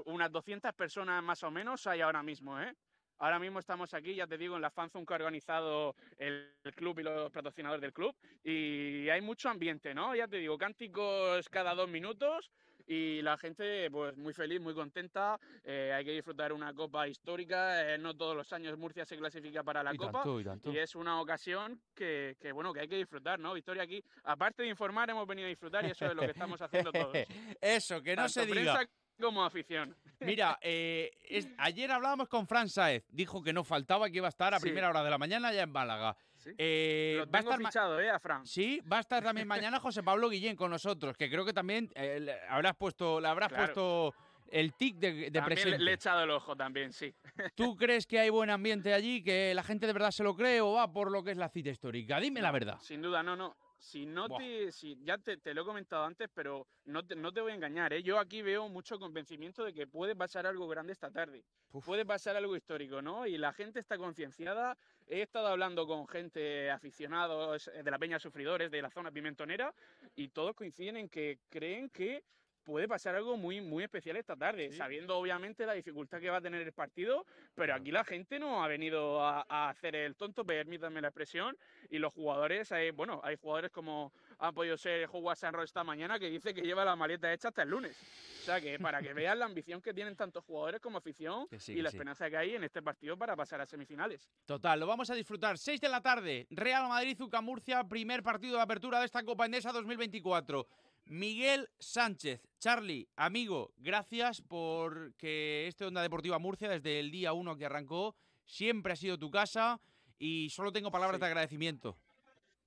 unas 0.06 0.30
200 0.30 0.74
personas 0.74 1.24
más 1.24 1.42
o 1.42 1.52
menos 1.52 1.88
hay 1.88 2.02
ahora 2.02 2.22
mismo, 2.22 2.60
¿eh? 2.60 2.76
Ahora 3.20 3.40
mismo 3.40 3.60
estamos 3.60 3.94
aquí, 3.94 4.14
ya 4.14 4.28
te 4.28 4.38
digo, 4.38 4.58
en 4.58 4.62
la 4.62 4.72
fanzone 4.72 5.06
que 5.06 5.14
ha 5.14 5.16
organizado 5.16 5.96
el 6.18 6.54
club 6.76 7.00
y 7.00 7.04
los 7.04 7.32
patrocinadores 7.32 7.82
del 7.82 7.94
club. 7.94 8.14
Y 8.44 9.08
hay 9.08 9.22
mucho 9.22 9.48
ambiente, 9.48 9.94
¿no? 9.94 10.14
Ya 10.14 10.28
te 10.28 10.40
digo, 10.40 10.58
cánticos 10.58 11.48
cada 11.48 11.74
dos 11.76 11.88
minutos 11.88 12.52
y 12.86 13.22
la 13.22 13.38
gente 13.38 13.90
pues 13.92 14.16
muy 14.18 14.34
feliz, 14.34 14.60
muy 14.60 14.74
contenta. 14.74 15.40
Eh, 15.64 15.92
hay 15.94 16.06
que 16.06 16.12
disfrutar 16.12 16.54
una 16.54 16.74
copa 16.74 17.08
histórica. 17.08 17.94
Eh, 17.94 17.98
no 17.98 18.16
todos 18.16 18.36
los 18.36 18.52
años 18.54 18.78
Murcia 18.78 19.06
se 19.06 19.18
clasifica 19.18 19.64
para 19.64 19.84
la 19.84 19.96
copa 19.96 20.24
y, 20.66 20.78
es 20.78 20.96
una 20.96 21.22
ocasión 21.22 21.82
que, 21.96 22.36
que, 22.40 22.52
bueno 22.52 22.74
que 22.74 22.82
hay 22.82 22.88
que 22.88 22.98
disfrutar, 22.98 23.40
¿no? 23.40 23.54
Victoria 23.54 23.84
aquí, 23.84 24.04
aparte 24.24 24.64
de 24.64 24.70
informar, 24.70 25.10
hemos 25.10 25.28
venido 25.28 25.46
a 25.46 25.50
disfrutar 25.50 25.86
y 25.86 25.92
eso 25.92 26.06
es 26.06 26.16
lo 26.16 26.22
que 26.22 26.32
estamos 26.32 26.62
haciendo 26.62 26.92
todos. 26.92 27.14
eso, 27.62 28.02
que 28.02 28.16
no 28.16 28.28
se 28.30 28.46
diga 28.46 28.88
como 29.20 29.44
afición. 29.44 29.96
Mira, 30.20 30.58
eh, 30.62 31.12
ayer 31.58 31.92
hablábamos 31.92 32.28
con 32.28 32.48
Fran 32.48 32.70
Saez, 32.70 33.06
dijo 33.10 33.44
que 33.44 33.54
no 33.54 33.64
faltaba, 33.64 34.10
que 34.10 34.18
iba 34.18 34.28
a 34.28 34.30
estar 34.30 34.54
a 34.54 34.60
primera 34.60 34.90
hora 34.90 35.04
de 35.04 35.10
la 35.10 35.18
mañana 35.18 35.54
ya 35.54 35.64
en 35.64 35.72
Málaga. 35.72 36.16
Eh, 36.58 37.16
Lo 37.18 37.26
tengo 37.28 37.34
va 37.34 37.38
a 37.38 37.42
estar 37.58 37.68
fichado, 37.68 38.00
¿eh? 38.00 38.10
A 38.10 38.20
Fran. 38.20 38.46
Sí, 38.46 38.82
va 38.92 38.98
a 38.98 39.02
estar 39.02 39.24
también 39.24 39.48
mañana 39.48 39.80
José 39.80 40.04
Pablo 40.04 40.30
Guillén 40.30 40.56
con 40.56 40.72
nosotros, 40.72 41.18
que 41.18 41.30
creo 41.30 41.46
que 41.46 41.54
también 41.54 41.90
eh, 41.96 42.20
le 42.20 42.40
habrás 42.50 42.76
puesto, 42.76 43.20
le 43.20 43.28
habrás 43.28 43.52
puesto 43.52 44.14
el 44.52 44.74
tic 44.74 44.98
de, 44.98 45.32
de 45.32 45.42
presente. 45.42 45.80
Le, 45.80 45.92
he 45.92 45.94
echado 45.96 46.24
el 46.24 46.32
ojo 46.32 46.56
también, 46.56 46.94
sí. 46.94 47.14
¿Tú 47.56 47.76
crees 47.76 48.06
que 48.06 48.20
hay 48.20 48.30
buen 48.30 48.50
ambiente 48.50 48.94
allí, 48.94 49.24
que 49.24 49.54
la 49.54 49.64
gente 49.64 49.88
de 49.88 49.94
verdad 49.94 50.12
se 50.12 50.24
lo 50.24 50.36
cree 50.36 50.62
o 50.62 50.74
va 50.74 50.92
por 50.92 51.12
lo 51.12 51.24
que 51.24 51.32
es 51.32 51.38
la 51.38 51.50
cita 51.50 51.70
histórica? 51.70 52.20
Dime 52.20 52.42
la 52.42 52.52
verdad. 52.52 52.78
Sin 52.80 53.02
duda, 53.02 53.24
no, 53.24 53.36
no. 53.36 53.56
Si 53.84 54.06
no 54.06 54.30
te, 54.30 54.72
si, 54.72 54.98
ya 55.04 55.18
te, 55.18 55.54
lo 55.54 55.62
he 55.62 55.66
comentado 55.66 56.06
antes, 56.06 56.30
pero 56.34 56.66
no 56.86 57.06
te, 57.06 57.18
no 57.18 57.34
te 57.34 57.42
voy 57.42 57.52
a 57.52 57.56
engañar, 57.56 57.92
¿eh? 57.92 58.02
yo 58.02 58.18
aquí 58.18 58.42
veo 58.42 58.70
mucho 58.70 58.98
convencimiento 58.98 59.66
de 59.66 59.74
que 59.74 59.88
puede 59.88 60.16
pasar 60.16 60.48
algo 60.48 60.70
grande 60.70 60.94
esta 60.94 61.12
tarde, 61.12 61.44
puede 61.84 62.06
pasar 62.06 62.38
algo 62.38 62.56
histórico, 62.56 63.02
¿no? 63.02 63.28
Y 63.28 63.38
la 63.38 63.52
gente 63.52 63.82
está 63.82 63.98
concienciada. 63.98 64.78
He 65.06 65.22
estado 65.22 65.48
hablando 65.48 65.86
con 65.86 66.08
gente 66.08 66.72
aficionados 66.72 67.70
de 67.84 67.92
la 67.92 68.00
Peña 68.00 68.20
Sufridores, 68.20 68.72
de 68.72 68.82
la 68.82 68.90
zona 68.90 69.12
pimentonera, 69.12 69.76
y 70.16 70.30
todos 70.30 70.56
coinciden 70.56 70.96
en 70.96 71.10
que 71.10 71.40
creen 71.50 71.90
que 71.90 72.24
puede 72.64 72.88
pasar 72.88 73.16
algo 73.16 73.38
muy, 73.38 73.62
muy 73.62 73.84
especial 73.84 74.16
esta 74.18 74.36
tarde, 74.36 74.72
sabiendo 74.72 75.18
obviamente 75.18 75.66
la 75.66 75.74
dificultad 75.74 76.20
que 76.20 76.30
va 76.30 76.38
a 76.38 76.42
tener 76.42 76.62
el 76.62 76.72
partido, 76.72 77.26
pero 77.54 77.76
aquí 77.76 77.92
la 77.92 78.04
gente 78.04 78.40
no 78.40 78.64
ha 78.64 78.68
venido 78.68 79.24
a, 79.24 79.70
hacer 79.70 79.96
el 79.96 80.16
tonto, 80.16 80.46
permítanme 80.46 81.02
la 81.02 81.10
expresión, 81.10 81.58
y 81.90 82.00
los 82.00 82.14
jugadores, 82.14 82.72
hay, 82.72 82.92
bueno, 82.92 83.22
hay 83.24 83.36
jugadores 83.36 83.72
como 83.72 84.12
han 84.40 84.54
podido 84.54 84.78
ser 84.78 85.08
Howard 85.12 85.38
Sanro 85.38 85.64
esta 85.64 85.84
mañana 85.84 86.20
que 86.20 86.30
dice 86.30 86.54
que 86.54 86.62
lleva 86.62 86.84
la 86.86 86.96
maleta 86.96 87.32
hecha 87.32 87.50
hasta 87.50 87.64
el 87.64 87.70
lunes. 87.70 87.98
O 88.42 88.46
sea 88.46 88.60
que 88.60 88.78
para 88.78 89.02
que 89.02 89.14
vean 89.14 89.40
la 89.40 89.46
ambición 89.46 89.82
que 89.82 89.94
tienen 89.94 90.16
tantos 90.16 90.44
jugadores 90.44 90.82
como 90.82 90.98
afición 90.98 91.48
y 91.68 91.82
la 91.82 91.90
esperanza 91.90 92.30
que 92.30 92.38
hay 92.38 92.56
en 92.56 92.64
este 92.64 92.82
partido 92.82 93.18
para 93.18 93.36
pasar 93.36 93.62
a 93.62 93.66
semifinales. 93.66 94.30
Total, 94.46 94.80
lo 94.80 94.88
vamos 94.88 95.10
a 95.10 95.16
disfrutar. 95.16 95.58
6 95.58 95.80
de 95.80 95.90
la 95.90 96.02
tarde, 96.02 96.48
Real 96.50 96.88
Madrid, 96.90 97.16
Zucca 97.18 97.42
Murcia, 97.42 97.84
primer 97.84 98.22
partido 98.22 98.58
de 98.58 98.62
apertura 98.62 99.00
de 99.00 99.06
esta 99.06 99.24
Copa 99.24 99.46
Endesa 99.46 99.72
2024. 99.72 100.68
Miguel 101.06 101.70
Sánchez, 101.80 102.42
Charlie, 102.60 103.08
amigo, 103.16 103.74
gracias 103.78 104.42
por 104.42 105.14
que 105.16 105.68
este 105.68 105.86
Onda 105.86 106.02
Deportiva 106.02 106.40
Murcia, 106.40 106.70
desde 106.70 107.00
el 107.00 107.12
día 107.12 107.34
uno 107.34 107.58
que 107.58 107.66
arrancó, 107.66 108.16
siempre 108.46 108.94
ha 108.94 108.96
sido 108.96 109.20
tu 109.20 109.30
casa 109.30 109.80
y 110.18 110.50
solo 110.50 110.72
tengo 110.72 110.92
palabras 110.92 111.20
de 111.20 111.26
agradecimiento. 111.26 111.98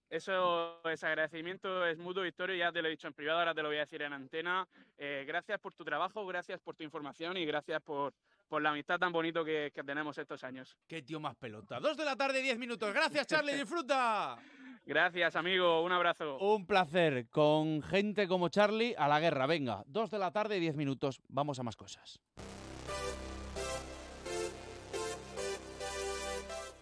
Eso, 0.09 0.81
ese 0.89 1.07
agradecimiento 1.07 1.85
es 1.85 1.99
mutuo, 1.99 2.23
Victorio, 2.23 2.55
ya 2.55 2.71
te 2.71 2.81
lo 2.81 2.89
he 2.89 2.93
dicho 2.93 3.09
en 3.09 3.15
privado, 3.15 3.41
ahora 3.41 3.55
te 3.55 3.63
lo 3.63 3.69
voy 3.69 3.79
a 3.79 3.81
decir 3.81 4.03
en 4.03 4.13
antena. 4.13 4.69
Eh, 4.99 5.25
gracias 5.27 5.59
por 5.59 5.75
tu 5.75 5.85
trabajo, 5.85 6.25
gracias 6.27 6.61
por 6.61 6.77
tu 6.77 6.85
información 6.85 7.37
y 7.37 7.45
gracias 7.45 7.83
por, 7.83 8.15
por 8.49 8.63
la 8.63 8.71
amistad 8.71 8.99
tan 8.99 9.13
bonito 9.13 9.45
que, 9.45 9.73
que 9.75 9.83
tenemos 9.83 10.17
estos 10.19 10.45
años. 10.45 10.77
Qué 10.87 11.03
tío 11.03 11.19
más 11.19 11.35
pelota. 11.35 11.81
Dos 11.81 11.97
de 11.97 12.05
la 12.05 12.15
tarde, 12.15 12.41
diez 12.41 12.57
minutos. 12.57 12.93
Gracias, 12.93 13.27
Charlie, 13.27 13.55
disfruta. 13.57 14.39
Gracias, 14.87 15.35
amigo. 15.35 15.83
Un 15.83 15.91
abrazo. 15.91 16.39
Un 16.39 16.65
placer. 16.65 17.29
Con 17.29 17.83
gente 17.83 18.29
como 18.29 18.49
Charlie, 18.49 18.95
a 18.97 19.09
la 19.09 19.19
guerra. 19.19 19.47
Venga, 19.47 19.83
dos 19.87 20.11
de 20.11 20.19
la 20.19 20.31
tarde, 20.31 20.61
diez 20.61 20.77
minutos. 20.77 21.21
Vamos 21.29 21.59
a 21.59 21.65
más 21.65 21.75
cosas. 21.77 22.21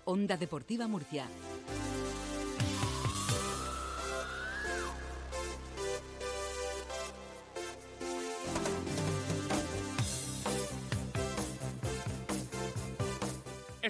Onda 0.05 0.37
Deportiva 0.37 0.87
Murcia. 0.87 1.27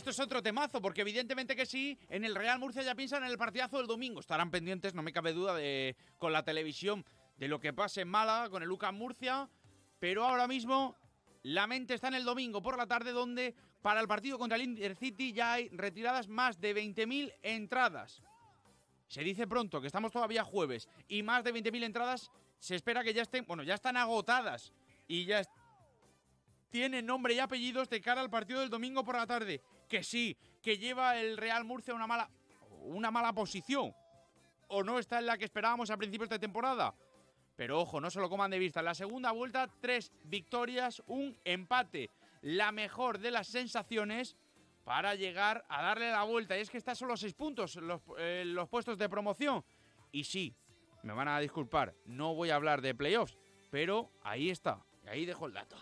Esto 0.04 0.10
es 0.10 0.20
otro 0.20 0.42
temazo, 0.42 0.82
porque 0.82 1.00
evidentemente 1.00 1.56
que 1.56 1.64
sí, 1.64 1.98
en 2.10 2.26
el 2.26 2.34
Real 2.34 2.58
Murcia 2.58 2.82
ya 2.82 2.94
piensan 2.94 3.24
en 3.24 3.30
el 3.30 3.38
partidazo 3.38 3.78
del 3.78 3.86
domingo. 3.86 4.20
Estarán 4.20 4.50
pendientes, 4.50 4.92
no 4.92 5.02
me 5.02 5.14
cabe 5.14 5.32
duda, 5.32 5.54
de, 5.54 5.96
con 6.18 6.30
la 6.30 6.42
televisión 6.42 7.06
de 7.38 7.48
lo 7.48 7.58
que 7.58 7.72
pase 7.72 8.02
en 8.02 8.08
Málaga 8.08 8.50
con 8.50 8.62
el 8.62 8.68
Lucas 8.68 8.92
Murcia. 8.92 9.48
Pero 9.98 10.26
ahora 10.26 10.46
mismo 10.46 10.94
la 11.42 11.66
mente 11.66 11.94
está 11.94 12.08
en 12.08 12.16
el 12.16 12.24
domingo 12.26 12.60
por 12.60 12.76
la 12.76 12.86
tarde, 12.86 13.12
donde 13.12 13.54
para 13.80 14.02
el 14.02 14.06
partido 14.06 14.38
contra 14.38 14.56
el 14.56 14.64
Intercity 14.64 15.32
ya 15.32 15.54
hay 15.54 15.70
retiradas 15.70 16.28
más 16.28 16.60
de 16.60 16.76
20.000 16.76 17.32
entradas. 17.40 18.22
Se 19.08 19.22
dice 19.22 19.46
pronto 19.46 19.80
que 19.80 19.86
estamos 19.86 20.12
todavía 20.12 20.44
jueves 20.44 20.86
y 21.08 21.22
más 21.22 21.44
de 21.44 21.54
20.000 21.54 21.82
entradas 21.82 22.30
se 22.58 22.74
espera 22.74 23.02
que 23.02 23.14
ya 23.14 23.22
estén, 23.22 23.46
bueno, 23.46 23.62
ya 23.62 23.72
están 23.72 23.96
agotadas 23.96 24.70
y 25.08 25.24
ya 25.24 25.40
tienen 26.68 27.06
nombre 27.06 27.32
y 27.32 27.38
apellidos 27.38 27.88
de 27.88 28.02
cara 28.02 28.20
al 28.20 28.28
partido 28.28 28.60
del 28.60 28.68
domingo 28.68 29.02
por 29.02 29.16
la 29.16 29.26
tarde 29.26 29.62
que 29.88 30.02
sí, 30.02 30.36
que 30.62 30.78
lleva 30.78 31.16
el 31.18 31.36
Real 31.36 31.64
Murcia 31.64 31.94
una 31.94 32.06
mala, 32.06 32.30
una 32.82 33.10
mala 33.10 33.32
posición. 33.32 33.94
O 34.68 34.82
no 34.82 34.98
está 34.98 35.18
en 35.18 35.26
la 35.26 35.38
que 35.38 35.44
esperábamos 35.44 35.90
a 35.90 35.96
principios 35.96 36.30
de 36.30 36.38
temporada. 36.38 36.94
Pero 37.56 37.80
ojo, 37.80 38.00
no 38.00 38.10
se 38.10 38.20
lo 38.20 38.28
coman 38.28 38.50
de 38.50 38.58
vista. 38.58 38.82
La 38.82 38.94
segunda 38.94 39.30
vuelta, 39.30 39.68
tres 39.80 40.10
victorias, 40.24 41.02
un 41.06 41.36
empate. 41.44 42.10
La 42.42 42.72
mejor 42.72 43.18
de 43.18 43.30
las 43.30 43.46
sensaciones 43.46 44.36
para 44.84 45.14
llegar 45.14 45.64
a 45.68 45.82
darle 45.82 46.10
la 46.10 46.24
vuelta. 46.24 46.56
Y 46.56 46.60
es 46.60 46.70
que 46.70 46.78
están 46.78 46.96
solo 46.96 47.16
seis 47.16 47.34
puntos 47.34 47.76
los, 47.76 48.00
eh, 48.18 48.44
los 48.46 48.68
puestos 48.68 48.98
de 48.98 49.08
promoción. 49.08 49.64
Y 50.12 50.24
sí, 50.24 50.54
me 51.02 51.12
van 51.12 51.28
a 51.28 51.38
disculpar, 51.38 51.94
no 52.06 52.34
voy 52.34 52.50
a 52.50 52.56
hablar 52.56 52.80
de 52.80 52.94
playoffs, 52.94 53.36
pero 53.70 54.10
ahí 54.22 54.50
está. 54.50 54.82
Ahí 55.06 55.26
dejo 55.26 55.46
el 55.46 55.52
dato. 55.52 55.76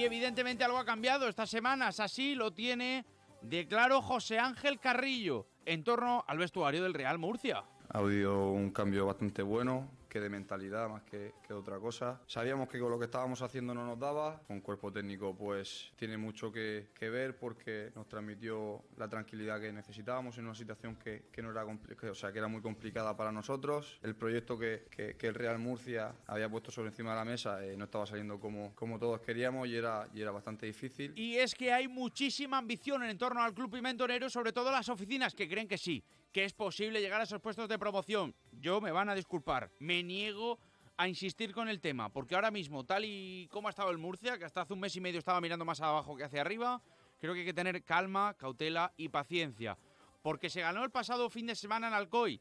Y 0.00 0.04
evidentemente 0.04 0.64
algo 0.64 0.78
ha 0.78 0.84
cambiado 0.86 1.28
estas 1.28 1.50
semanas, 1.50 2.00
así 2.00 2.34
lo 2.34 2.54
tiene 2.54 3.04
de 3.42 3.68
claro 3.68 4.00
José 4.00 4.38
Ángel 4.38 4.80
Carrillo 4.80 5.46
en 5.66 5.84
torno 5.84 6.24
al 6.26 6.38
vestuario 6.38 6.82
del 6.82 6.94
Real 6.94 7.18
Murcia. 7.18 7.64
Ha 7.90 7.98
habido 7.98 8.48
un 8.50 8.70
cambio 8.70 9.04
bastante 9.04 9.42
bueno, 9.42 9.90
que 10.10 10.20
de 10.20 10.28
mentalidad 10.28 10.90
más 10.90 11.02
que, 11.04 11.32
que, 11.46 11.54
otra 11.54 11.78
cosa. 11.78 12.20
Sabíamos 12.26 12.68
que 12.68 12.78
con 12.78 12.90
lo 12.90 12.98
que 12.98 13.06
estábamos 13.06 13.40
haciendo 13.40 13.72
no 13.72 13.86
nos 13.86 13.98
daba, 13.98 14.42
con 14.46 14.60
cuerpo 14.60 14.92
técnico 14.92 15.34
pues 15.34 15.92
tiene 15.96 16.18
mucho 16.18 16.52
que, 16.52 16.88
que 16.94 17.08
ver 17.08 17.38
porque 17.38 17.92
nos 17.94 18.08
transmitió 18.08 18.84
la 18.98 19.08
tranquilidad 19.08 19.60
que 19.60 19.72
necesitábamos 19.72 20.36
en 20.36 20.44
una 20.44 20.54
situación 20.54 20.96
que, 20.96 21.28
que 21.32 21.40
no 21.40 21.50
era 21.52 21.64
o 21.64 22.14
sea, 22.14 22.32
que 22.32 22.38
era 22.38 22.48
muy 22.48 22.60
complicada 22.60 23.16
para 23.16 23.32
nosotros. 23.32 23.98
El 24.02 24.16
proyecto 24.16 24.58
que, 24.58 24.88
el 25.20 25.34
Real 25.34 25.58
Murcia 25.58 26.12
había 26.26 26.48
puesto 26.48 26.70
sobre 26.70 26.88
encima 26.88 27.10
de 27.10 27.16
la 27.16 27.24
mesa 27.24 27.64
eh, 27.64 27.76
no 27.76 27.84
estaba 27.84 28.06
saliendo 28.06 28.40
como, 28.40 28.74
como 28.74 28.98
todos 28.98 29.20
queríamos 29.20 29.68
y 29.68 29.76
era, 29.76 30.08
y 30.12 30.20
era 30.20 30.32
bastante 30.32 30.66
difícil. 30.66 31.12
Y 31.16 31.36
es 31.36 31.54
que 31.54 31.72
hay 31.72 31.86
muchísima 31.86 32.58
ambición 32.58 33.04
en 33.04 33.16
torno 33.16 33.42
al 33.42 33.54
club 33.54 33.70
pimentonero, 33.70 34.28
sobre 34.28 34.52
todo 34.52 34.72
las 34.72 34.88
oficinas 34.88 35.34
que 35.34 35.48
creen 35.48 35.68
que 35.68 35.78
sí, 35.78 36.02
que 36.32 36.44
es 36.44 36.52
posible 36.52 37.00
llegar 37.00 37.20
a 37.20 37.24
esos 37.24 37.40
puestos 37.40 37.68
de 37.68 37.78
promoción. 37.78 38.34
Yo 38.52 38.80
me 38.80 38.92
van 38.92 39.08
a 39.08 39.14
disculpar, 39.14 39.70
me 39.78 40.02
niego 40.02 40.58
a 40.96 41.08
insistir 41.08 41.52
con 41.52 41.68
el 41.68 41.80
tema, 41.80 42.10
porque 42.10 42.34
ahora 42.34 42.50
mismo, 42.50 42.84
tal 42.84 43.04
y 43.04 43.48
como 43.50 43.68
ha 43.68 43.70
estado 43.70 43.90
el 43.90 43.98
Murcia, 43.98 44.38
que 44.38 44.44
hasta 44.44 44.62
hace 44.62 44.74
un 44.74 44.80
mes 44.80 44.94
y 44.96 45.00
medio 45.00 45.18
estaba 45.18 45.40
mirando 45.40 45.64
más 45.64 45.80
abajo 45.80 46.14
que 46.14 46.24
hacia 46.24 46.42
arriba, 46.42 46.82
creo 47.18 47.32
que 47.32 47.40
hay 47.40 47.46
que 47.46 47.54
tener 47.54 47.82
calma, 47.84 48.34
cautela 48.34 48.92
y 48.96 49.08
paciencia. 49.08 49.78
Porque 50.22 50.50
se 50.50 50.60
ganó 50.60 50.84
el 50.84 50.90
pasado 50.90 51.30
fin 51.30 51.46
de 51.46 51.54
semana 51.54 51.88
en 51.88 51.94
Alcoy. 51.94 52.40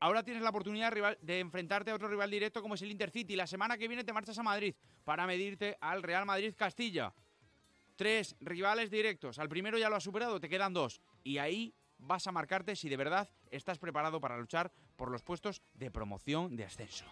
Ahora 0.00 0.22
tienes 0.22 0.44
la 0.44 0.50
oportunidad 0.50 1.18
de 1.20 1.40
enfrentarte 1.40 1.90
a 1.90 1.94
otro 1.96 2.06
rival 2.06 2.30
directo 2.30 2.62
como 2.62 2.76
es 2.76 2.82
el 2.82 2.92
Intercity. 2.92 3.34
La 3.34 3.48
semana 3.48 3.76
que 3.76 3.88
viene 3.88 4.04
te 4.04 4.12
marchas 4.12 4.38
a 4.38 4.44
Madrid 4.44 4.76
para 5.04 5.26
medirte 5.26 5.76
al 5.80 6.04
Real 6.04 6.24
Madrid 6.24 6.54
Castilla. 6.56 7.12
Tres 7.96 8.36
rivales 8.38 8.92
directos. 8.92 9.40
Al 9.40 9.48
primero 9.48 9.76
ya 9.76 9.90
lo 9.90 9.96
has 9.96 10.04
superado, 10.04 10.38
te 10.38 10.48
quedan 10.48 10.72
dos. 10.72 11.02
Y 11.24 11.38
ahí 11.38 11.74
vas 11.98 12.26
a 12.26 12.32
marcarte 12.32 12.76
si 12.76 12.88
de 12.88 12.96
verdad 12.96 13.28
estás 13.50 13.78
preparado 13.78 14.20
para 14.20 14.38
luchar 14.38 14.72
por 14.96 15.10
los 15.10 15.22
puestos 15.22 15.62
de 15.74 15.90
promoción 15.90 16.56
de 16.56 16.64
ascenso. 16.64 17.04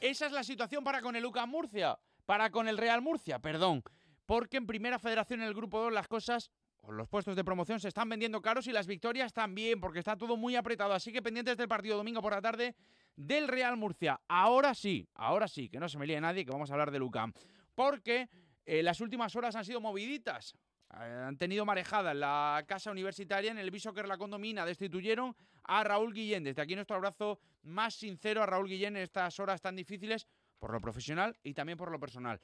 Esa 0.00 0.26
es 0.26 0.32
la 0.32 0.42
situación 0.42 0.82
para 0.82 1.00
con 1.00 1.14
el 1.14 1.24
UCA 1.24 1.46
Murcia, 1.46 1.98
para 2.26 2.50
con 2.50 2.66
el 2.66 2.76
Real 2.76 3.02
Murcia, 3.02 3.38
perdón, 3.38 3.84
porque 4.26 4.56
en 4.56 4.66
Primera 4.66 4.98
Federación 4.98 5.42
en 5.42 5.48
el 5.48 5.54
Grupo 5.54 5.80
2 5.80 5.92
las 5.92 6.08
cosas 6.08 6.50
los 6.88 7.08
puestos 7.08 7.36
de 7.36 7.44
promoción 7.44 7.78
se 7.78 7.88
están 7.88 8.08
vendiendo 8.08 8.42
caros 8.42 8.66
y 8.66 8.72
las 8.72 8.86
victorias 8.86 9.32
también, 9.32 9.80
porque 9.80 10.00
está 10.00 10.16
todo 10.16 10.36
muy 10.36 10.56
apretado. 10.56 10.92
Así 10.92 11.12
que 11.12 11.22
pendientes 11.22 11.56
del 11.56 11.68
partido 11.68 11.96
domingo 11.96 12.20
por 12.20 12.32
la 12.32 12.42
tarde 12.42 12.74
del 13.14 13.46
Real 13.46 13.76
Murcia. 13.76 14.20
Ahora 14.26 14.74
sí, 14.74 15.08
ahora 15.14 15.46
sí, 15.46 15.68
que 15.68 15.78
no 15.78 15.88
se 15.88 15.98
me 15.98 16.06
líe 16.06 16.20
nadie, 16.20 16.44
que 16.44 16.50
vamos 16.50 16.70
a 16.70 16.74
hablar 16.74 16.90
del 16.90 17.02
UCAM. 17.02 17.32
Porque 17.74 18.28
eh, 18.66 18.82
las 18.82 19.00
últimas 19.00 19.36
horas 19.36 19.54
han 19.54 19.64
sido 19.64 19.80
moviditas. 19.80 20.56
Eh, 21.00 21.24
han 21.26 21.36
tenido 21.38 21.64
marejada 21.64 22.12
en 22.12 22.20
la 22.20 22.64
casa 22.66 22.90
universitaria, 22.90 23.50
en 23.50 23.58
el 23.58 23.70
viso 23.70 23.92
que 23.92 24.02
la 24.02 24.18
condomina, 24.18 24.66
destituyeron 24.66 25.34
a 25.64 25.84
Raúl 25.84 26.12
Guillén. 26.12 26.44
Desde 26.44 26.62
aquí 26.62 26.74
nuestro 26.74 26.96
abrazo 26.96 27.38
más 27.62 27.94
sincero 27.94 28.42
a 28.42 28.46
Raúl 28.46 28.68
Guillén 28.68 28.96
en 28.96 29.02
estas 29.02 29.38
horas 29.40 29.60
tan 29.60 29.76
difíciles, 29.76 30.26
por 30.58 30.72
lo 30.72 30.80
profesional 30.80 31.36
y 31.42 31.54
también 31.54 31.78
por 31.78 31.90
lo 31.90 31.98
personal. 31.98 32.40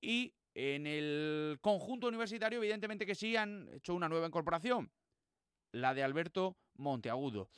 Y 0.00 0.34
en 0.54 0.86
el 0.86 1.58
conjunto 1.60 2.08
universitario, 2.08 2.58
evidentemente 2.58 3.06
que 3.06 3.14
sí, 3.14 3.36
han 3.36 3.68
hecho 3.72 3.94
una 3.94 4.08
nueva 4.08 4.26
incorporación, 4.26 4.90
la 5.72 5.94
de 5.94 6.02
Alberto 6.02 6.56
Monteagudo. 6.74 7.48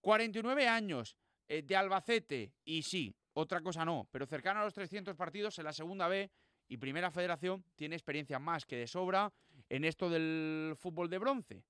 49 0.00 0.66
años, 0.66 1.16
eh, 1.48 1.62
de 1.62 1.76
Albacete, 1.76 2.52
y 2.64 2.82
sí, 2.82 3.14
otra 3.34 3.60
cosa 3.60 3.84
no, 3.84 4.08
pero 4.10 4.26
cercano 4.26 4.60
a 4.60 4.64
los 4.64 4.74
300 4.74 5.14
partidos 5.14 5.58
en 5.58 5.64
la 5.66 5.72
segunda 5.72 6.08
B 6.08 6.30
y 6.68 6.76
Primera 6.76 7.10
Federación, 7.10 7.64
tiene 7.76 7.96
experiencia 7.96 8.38
más 8.38 8.64
que 8.64 8.76
de 8.76 8.86
sobra 8.86 9.32
en 9.68 9.84
esto 9.84 10.10
del 10.10 10.74
fútbol 10.76 11.08
de 11.10 11.18
bronce. 11.18 11.64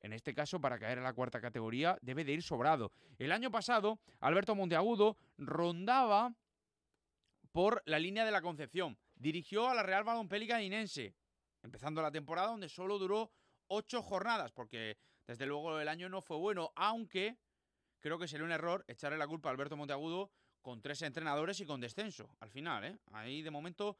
En 0.00 0.12
este 0.12 0.34
caso, 0.34 0.60
para 0.60 0.78
caer 0.78 0.98
a 0.98 1.02
la 1.02 1.12
cuarta 1.12 1.40
categoría, 1.40 1.98
debe 2.02 2.24
de 2.24 2.32
ir 2.32 2.42
sobrado. 2.42 2.92
El 3.18 3.32
año 3.32 3.50
pasado, 3.50 3.98
Alberto 4.20 4.54
Monteagudo 4.54 5.16
rondaba 5.38 6.32
por 7.50 7.82
la 7.86 7.98
línea 7.98 8.24
de 8.24 8.30
la 8.30 8.42
Concepción. 8.42 8.96
Dirigió 9.16 9.68
a 9.68 9.74
la 9.74 9.82
Real 9.82 10.04
Balonpélica 10.04 10.62
Inense, 10.62 11.14
empezando 11.62 12.00
la 12.00 12.12
temporada 12.12 12.48
donde 12.48 12.68
solo 12.68 12.98
duró 12.98 13.32
ocho 13.66 14.02
jornadas, 14.02 14.52
porque 14.52 14.96
desde 15.26 15.46
luego 15.46 15.80
el 15.80 15.88
año 15.88 16.08
no 16.08 16.22
fue 16.22 16.36
bueno, 16.36 16.72
aunque 16.76 17.36
creo 17.98 18.18
que 18.18 18.28
sería 18.28 18.46
un 18.46 18.52
error 18.52 18.84
echarle 18.86 19.18
la 19.18 19.26
culpa 19.26 19.48
a 19.48 19.52
Alberto 19.52 19.76
Monteagudo 19.76 20.30
con 20.62 20.80
tres 20.80 21.02
entrenadores 21.02 21.60
y 21.60 21.66
con 21.66 21.80
descenso. 21.80 22.30
Al 22.40 22.50
final, 22.50 22.84
¿eh? 22.84 22.98
ahí 23.12 23.42
de 23.42 23.50
momento, 23.50 23.98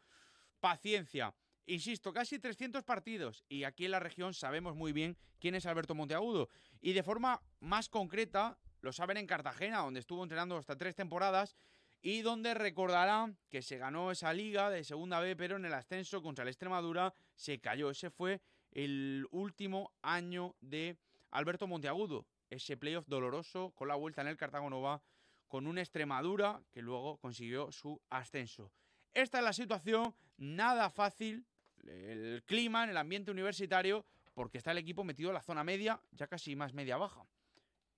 paciencia. 0.61 1.35
Insisto, 1.69 2.15
casi 2.15 2.39
300 2.39 2.83
partidos 2.83 3.45
y 3.47 3.65
aquí 3.65 3.85
en 3.85 3.91
la 3.91 4.01
región 4.01 4.33
sabemos 4.33 4.75
muy 4.75 4.91
bien 4.93 5.19
quién 5.39 5.55
es 5.55 5.67
Alberto 5.67 5.95
Monteagudo. 5.95 6.49
Y 6.81 6.95
de 6.95 7.03
forma 7.03 7.43
más 7.61 7.91
concreta, 7.91 8.59
lo 8.81 8.91
saben 8.91 9.19
en 9.19 9.27
Cartagena, 9.27 9.81
donde 9.81 10.01
estuvo 10.01 10.23
entrenando 10.23 10.57
hasta 10.57 10.79
tres 10.79 10.95
temporadas 10.95 11.57
y 12.01 12.23
donde 12.23 12.55
recordarán 12.55 13.37
que 13.51 13.61
se 13.61 13.77
ganó 13.77 14.11
esa 14.11 14.33
liga 14.33 14.71
de 14.71 14.83
segunda 14.83 15.21
B, 15.21 15.37
pero 15.37 15.57
en 15.57 15.67
el 15.67 15.75
ascenso 15.75 16.23
contra 16.23 16.45
el 16.45 16.49
Extremadura 16.49 17.13
se 17.35 17.61
cayó. 17.61 17.91
Ese 17.91 18.09
fue 18.09 18.41
el 18.71 19.27
último 19.31 19.93
año 20.01 20.57
de 20.63 20.97
Alberto 21.33 21.67
Monteagudo. 21.67 22.27
Ese 22.49 22.79
playoff 22.79 23.07
doloroso 23.09 23.73
con 23.75 23.89
la 23.89 23.95
vuelta 23.95 24.23
en 24.23 24.29
el 24.29 24.39
Cartagonova 24.39 25.03
con 25.49 25.67
una 25.67 25.83
Extremadura 25.83 26.63
que 26.71 26.81
luego 26.81 27.19
consiguió 27.19 27.71
su 27.73 28.01
ascenso. 28.09 28.73
Esta 29.13 29.39
es 29.39 29.45
la 29.45 29.53
situación, 29.53 30.15
nada 30.39 30.89
fácil 30.89 31.45
el 31.89 32.43
clima, 32.45 32.85
en 32.85 32.91
el 32.91 32.97
ambiente 32.97 33.31
universitario, 33.31 34.05
porque 34.35 34.59
está 34.59 34.71
el 34.73 34.79
equipo 34.79 35.05
metido 35.05 35.31
en 35.31 35.35
la 35.35 35.43
zona 35.43 35.65
media, 35.65 36.01
ya 36.13 36.27
casi 36.27 36.55
más 36.55 36.75
media 36.75 36.97
baja. 36.97 37.27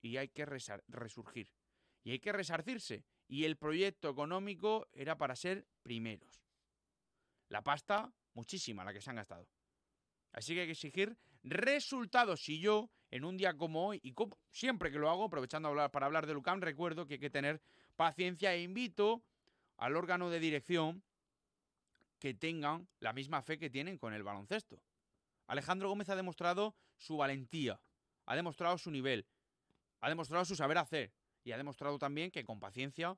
Y 0.01 0.17
hay 0.17 0.29
que 0.29 0.45
resurgir. 0.45 1.51
Y 2.03 2.11
hay 2.11 2.19
que 2.19 2.31
resarcirse. 2.31 3.05
Y 3.27 3.45
el 3.45 3.57
proyecto 3.57 4.09
económico 4.09 4.87
era 4.91 5.17
para 5.17 5.35
ser 5.35 5.67
primeros. 5.83 6.41
La 7.49 7.63
pasta, 7.63 8.11
muchísima 8.33 8.83
la 8.83 8.93
que 8.93 9.01
se 9.01 9.09
han 9.09 9.17
gastado. 9.17 9.47
Así 10.31 10.53
que 10.53 10.61
hay 10.61 10.67
que 10.67 10.71
exigir 10.71 11.17
resultados. 11.43 12.43
Si 12.43 12.59
yo, 12.59 12.89
en 13.09 13.23
un 13.23 13.37
día 13.37 13.55
como 13.55 13.87
hoy, 13.87 13.99
y 14.03 14.15
siempre 14.51 14.91
que 14.91 14.97
lo 14.97 15.09
hago, 15.09 15.25
aprovechando 15.25 15.73
para 15.91 16.05
hablar 16.05 16.25
de 16.25 16.33
Lucam, 16.33 16.61
recuerdo 16.61 17.05
que 17.05 17.15
hay 17.15 17.19
que 17.19 17.29
tener 17.29 17.61
paciencia 17.95 18.53
e 18.53 18.61
invito 18.61 19.23
al 19.77 19.95
órgano 19.95 20.29
de 20.29 20.39
dirección 20.39 21.03
que 22.21 22.35
tengan 22.35 22.87
la 22.99 23.13
misma 23.13 23.41
fe 23.41 23.57
que 23.57 23.71
tienen 23.71 23.97
con 23.97 24.13
el 24.13 24.21
baloncesto. 24.21 24.79
Alejandro 25.47 25.89
Gómez 25.89 26.07
ha 26.09 26.15
demostrado 26.15 26.75
su 26.95 27.17
valentía, 27.17 27.81
ha 28.27 28.35
demostrado 28.35 28.77
su 28.77 28.91
nivel, 28.91 29.25
ha 30.01 30.07
demostrado 30.07 30.45
su 30.45 30.55
saber 30.55 30.77
hacer 30.77 31.11
y 31.43 31.51
ha 31.51 31.57
demostrado 31.57 31.97
también 31.97 32.29
que 32.29 32.45
con 32.45 32.59
paciencia 32.59 33.17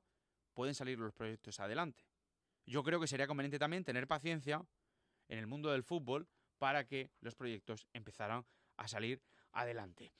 pueden 0.54 0.74
salir 0.74 0.98
los 0.98 1.12
proyectos 1.12 1.60
adelante. 1.60 2.02
yo 2.64 2.82
creo 2.82 2.98
que 2.98 3.06
sería 3.06 3.26
conveniente 3.26 3.58
también 3.58 3.84
tener 3.84 4.08
paciencia 4.08 4.64
en 5.28 5.38
el 5.38 5.46
mundo 5.46 5.70
del 5.70 5.82
fútbol 5.82 6.26
para 6.58 6.86
que 6.86 7.10
los 7.20 7.34
proyectos 7.34 7.86
empezaran 7.92 8.46
a 8.78 8.88
salir 8.88 9.20
adelante. 9.52 10.12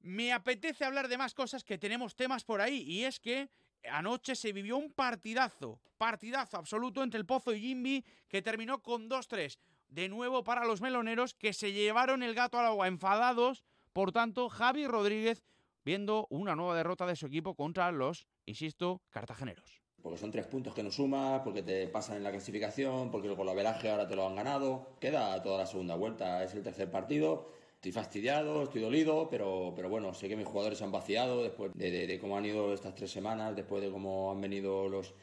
Me 0.00 0.32
apetece 0.32 0.86
hablar 0.86 1.08
de 1.08 1.18
más 1.18 1.34
cosas 1.34 1.64
que 1.64 1.76
tenemos 1.76 2.16
temas 2.16 2.44
por 2.44 2.62
ahí 2.62 2.80
y 2.80 3.04
es 3.04 3.20
que 3.20 3.50
anoche 3.90 4.34
se 4.34 4.52
vivió 4.52 4.76
un 4.76 4.92
partidazo, 4.92 5.80
partidazo 5.98 6.56
absoluto 6.56 7.02
entre 7.02 7.18
el 7.18 7.26
Pozo 7.26 7.52
y 7.52 7.60
Jimby 7.60 8.04
que 8.28 8.42
terminó 8.42 8.82
con 8.82 9.08
2-3. 9.08 9.58
De 9.88 10.08
nuevo 10.08 10.44
para 10.44 10.64
los 10.64 10.80
meloneros 10.80 11.34
que 11.34 11.52
se 11.52 11.72
llevaron 11.72 12.22
el 12.22 12.34
gato 12.34 12.58
al 12.58 12.66
agua 12.66 12.88
enfadados. 12.88 13.64
Por 13.92 14.12
tanto, 14.12 14.48
Javi 14.48 14.86
Rodríguez 14.86 15.42
viendo 15.84 16.26
una 16.30 16.54
nueva 16.54 16.76
derrota 16.76 17.06
de 17.06 17.16
su 17.16 17.26
equipo 17.26 17.54
contra 17.54 17.90
los, 17.90 18.28
insisto, 18.46 19.02
cartageneros. 19.10 19.80
Porque 20.02 20.18
son 20.18 20.30
tres 20.30 20.46
puntos 20.46 20.74
que 20.74 20.82
no 20.82 20.90
sumas, 20.90 21.42
porque 21.42 21.62
te 21.62 21.86
pasan 21.88 22.16
en 22.16 22.22
la 22.22 22.30
clasificación, 22.30 23.10
porque 23.10 23.28
el 23.28 23.36
veraje 23.36 23.90
ahora 23.90 24.08
te 24.08 24.16
lo 24.16 24.26
han 24.26 24.36
ganado. 24.36 24.96
Queda 24.98 25.42
toda 25.42 25.58
la 25.58 25.66
segunda 25.66 25.94
vuelta, 25.94 26.42
es 26.42 26.54
el 26.54 26.62
tercer 26.62 26.90
partido. 26.90 27.52
Estoy 27.80 27.92
fastidiado, 27.92 28.64
estoy 28.64 28.82
dolido, 28.82 29.26
pero, 29.30 29.72
pero 29.74 29.88
bueno, 29.88 30.12
sé 30.12 30.28
que 30.28 30.36
mis 30.36 30.46
jugadores 30.46 30.76
se 30.76 30.84
han 30.84 30.92
vaciado 30.92 31.42
después 31.42 31.72
de, 31.72 32.18
cómo 32.20 32.36
han 32.36 32.44
ido 32.44 32.74
estas 32.74 32.94
tres 32.94 33.10
semanas, 33.10 33.56
después 33.56 33.82
de 33.82 33.90
cómo 33.90 34.30
han 34.30 34.38
venido 34.38 34.86
los, 34.86 35.14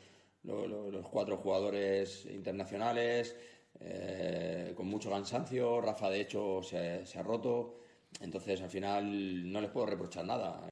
los, 0.41 1.07
cuatro 1.07 1.37
jugadores 1.37 2.25
internacionales, 2.25 3.37
eh, 3.79 4.73
con 4.75 4.87
mucho 4.87 5.11
cansancio. 5.11 5.79
Rafa, 5.81 6.09
de 6.09 6.21
hecho, 6.21 6.63
se, 6.63 7.05
se 7.05 7.19
ha 7.19 7.21
roto. 7.21 7.77
Entonces, 8.21 8.59
al 8.59 8.71
final, 8.71 9.51
no 9.51 9.61
les 9.61 9.69
puedo 9.69 9.85
reprochar 9.85 10.25
nada. 10.25 10.67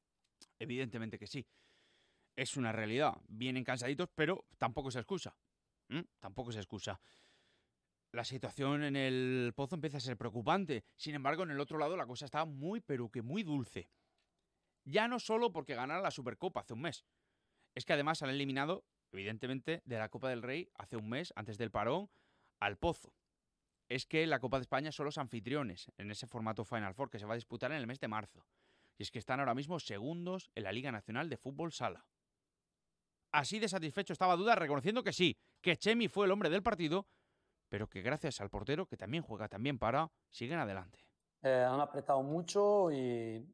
Evidentemente 0.58 1.20
que 1.20 1.28
sí 1.28 1.46
es 2.36 2.58
una 2.58 2.72
realidad. 2.72 3.14
Vienen 3.28 3.64
cansaditos, 3.64 4.10
pero 4.14 4.46
tampoco 4.58 4.92
se 4.92 5.00
excusa. 5.00 5.36
Tampoco 6.20 6.52
se 6.52 6.60
excusa. 6.60 7.00
La 8.16 8.24
situación 8.24 8.82
en 8.86 8.96
el 8.96 9.52
pozo 9.58 9.76
empieza 9.76 9.98
a 9.98 10.00
ser 10.00 10.16
preocupante. 10.16 10.86
Sin 10.96 11.16
embargo, 11.16 11.44
en 11.44 11.52
el 11.52 11.60
otro 11.60 11.78
lado 11.78 11.98
la 11.98 12.06
cosa 12.06 12.24
está 12.24 12.46
muy, 12.46 12.80
pero 12.80 13.12
que 13.12 13.22
muy 13.22 13.44
dulce. 13.44 13.90
Ya 14.86 15.10
no 15.10 15.20
solo 15.20 15.52
porque 15.52 15.76
ganaron 15.76 16.02
la 16.02 16.12
Supercopa 16.12 16.62
hace 16.62 16.72
un 16.72 16.80
mes. 16.80 17.06
Es 17.76 17.84
que 17.84 17.92
además 17.92 18.22
han 18.22 18.30
eliminado, 18.30 18.86
evidentemente, 19.12 19.82
de 19.84 19.98
la 19.98 20.08
Copa 20.08 20.30
del 20.30 20.44
Rey 20.44 20.70
hace 20.76 20.96
un 20.96 21.10
mes, 21.10 21.34
antes 21.36 21.58
del 21.58 21.72
parón, 21.72 22.10
al 22.62 22.78
Pozo. 22.78 23.14
Es 23.90 24.06
que 24.06 24.26
la 24.28 24.40
Copa 24.40 24.60
de 24.60 24.62
España 24.62 24.94
son 24.94 25.08
los 25.08 25.18
anfitriones 25.18 25.92
en 25.98 26.10
ese 26.10 26.26
formato 26.26 26.64
Final 26.64 26.94
Four 26.94 27.10
que 27.10 27.20
se 27.20 27.26
va 27.26 27.34
a 27.34 27.36
disputar 27.36 27.74
en 27.74 27.80
el 27.80 27.86
mes 27.86 28.00
de 28.00 28.08
marzo. 28.08 28.48
Y 28.98 29.04
es 29.04 29.12
que 29.12 29.20
están 29.20 29.42
ahora 29.42 29.56
mismo 29.56 29.78
segundos 29.82 30.50
en 30.56 30.64
la 30.64 30.72
Liga 30.72 30.90
Nacional 30.90 31.30
de 31.30 31.36
Fútbol 31.36 31.74
Sala. 31.74 32.06
Así 33.34 33.60
de 33.60 33.68
satisfecho 33.68 34.14
estaba 34.14 34.38
Duda 34.38 34.56
reconociendo 34.56 35.04
que 35.04 35.12
sí, 35.12 35.38
que 35.60 35.76
Chemi 35.76 36.08
fue 36.08 36.28
el 36.28 36.32
hombre 36.32 36.50
del 36.50 36.64
partido, 36.64 37.10
pero 37.70 37.90
que 37.90 38.02
gracias 38.02 38.42
al 38.42 38.50
portero, 38.50 38.86
que 38.86 38.98
también 38.98 39.24
juega 39.24 39.48
también 39.48 39.78
para, 39.78 40.12
siguen 40.30 40.60
adelante. 40.60 41.06
Eh, 41.46 41.64
han 41.64 41.80
apretado 41.80 42.24
mucho 42.24 42.92
y, 42.92 43.46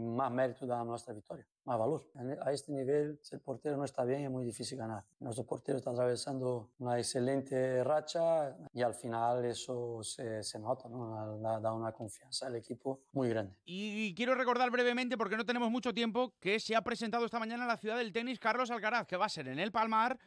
más 0.00 0.32
mérito 0.32 0.66
da 0.66 0.82
nuestra 0.82 1.12
victoria, 1.12 1.46
más 1.64 1.78
valor. 1.78 2.10
A 2.40 2.52
este 2.52 2.72
nivel, 2.72 3.18
si 3.22 3.34
el 3.34 3.42
portero 3.42 3.76
no 3.76 3.84
está 3.84 4.02
bien, 4.04 4.22
es 4.22 4.30
muy 4.30 4.46
difícil 4.46 4.78
ganar. 4.78 5.04
Nuestro 5.20 5.44
portero 5.44 5.76
está 5.76 5.90
atravesando 5.90 6.70
una 6.78 6.96
excelente 6.96 7.84
racha 7.84 8.56
y 8.72 8.80
al 8.80 8.94
final 8.94 9.44
eso 9.44 10.02
se, 10.02 10.40
nota, 10.58 10.88
¿no? 10.88 11.38
da, 11.38 11.74
una 11.74 11.92
confianza 11.92 12.46
al 12.46 12.56
equipo 12.56 13.02
muy 13.12 13.28
grande. 13.28 13.58
Y 13.66 14.14
quiero 14.14 14.34
recordar 14.34 14.70
brevemente, 14.70 15.18
porque 15.18 15.36
no 15.36 15.44
tenemos 15.44 15.70
mucho 15.70 15.92
tiempo, 15.92 16.32
que 16.40 16.58
se 16.58 16.74
ha 16.74 16.80
presentado 16.80 17.26
esta 17.26 17.38
mañana 17.38 17.64
en 17.64 17.68
la 17.68 17.76
ciudad 17.76 17.98
del 17.98 18.10
tenis 18.10 18.40
Carlos 18.40 18.70
Alcaraz, 18.70 19.06
que 19.06 19.18
va 19.18 19.26
a 19.26 19.28
ser 19.28 19.48
en 19.48 19.58
el 19.58 19.70
Palmar 19.70 20.18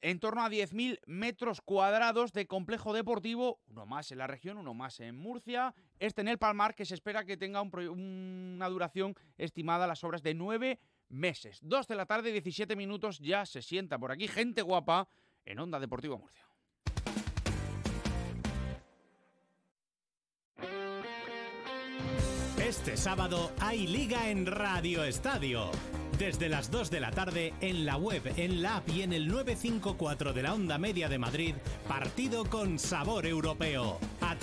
en 0.00 0.20
torno 0.20 0.42
a 0.44 0.50
10.000 0.50 1.00
metros 1.06 1.60
cuadrados 1.60 2.32
de 2.32 2.46
complejo 2.46 2.92
deportivo, 2.92 3.60
uno 3.68 3.86
más 3.86 4.12
en 4.12 4.18
la 4.18 4.26
región, 4.26 4.58
uno 4.58 4.74
más 4.74 5.00
en 5.00 5.16
Murcia, 5.16 5.74
este 5.98 6.20
en 6.20 6.28
el 6.28 6.38
Palmar, 6.38 6.74
que 6.74 6.84
se 6.84 6.94
espera 6.94 7.24
que 7.24 7.36
tenga 7.36 7.62
una 7.62 8.68
duración 8.68 9.14
estimada 9.38 9.84
a 9.84 9.88
las 9.88 10.04
obras 10.04 10.22
de 10.22 10.34
nueve 10.34 10.80
meses. 11.08 11.58
Dos 11.62 11.86
de 11.88 11.96
la 11.96 12.06
tarde, 12.06 12.32
17 12.32 12.76
minutos, 12.76 13.18
ya 13.18 13.46
se 13.46 13.62
sienta 13.62 13.98
por 13.98 14.12
aquí 14.12 14.28
gente 14.28 14.62
guapa 14.62 15.08
en 15.44 15.58
Onda 15.58 15.80
Deportiva 15.80 16.16
Murcia. 16.16 16.46
Este 22.58 22.96
sábado 22.96 23.52
hay 23.60 23.86
liga 23.86 24.28
en 24.28 24.44
Radio 24.44 25.04
Estadio. 25.04 25.70
Desde 26.18 26.48
las 26.48 26.70
2 26.70 26.90
de 26.90 27.00
la 27.00 27.10
tarde 27.10 27.52
en 27.60 27.84
la 27.84 27.98
web, 27.98 28.22
en 28.38 28.62
la 28.62 28.76
app 28.76 28.88
y 28.88 29.02
en 29.02 29.12
el 29.12 29.28
954 29.28 30.32
de 30.32 30.42
la 30.42 30.54
Onda 30.54 30.78
Media 30.78 31.10
de 31.10 31.18
Madrid, 31.18 31.54
partido 31.86 32.46
con 32.46 32.78
sabor 32.78 33.26
europeo. 33.26 33.98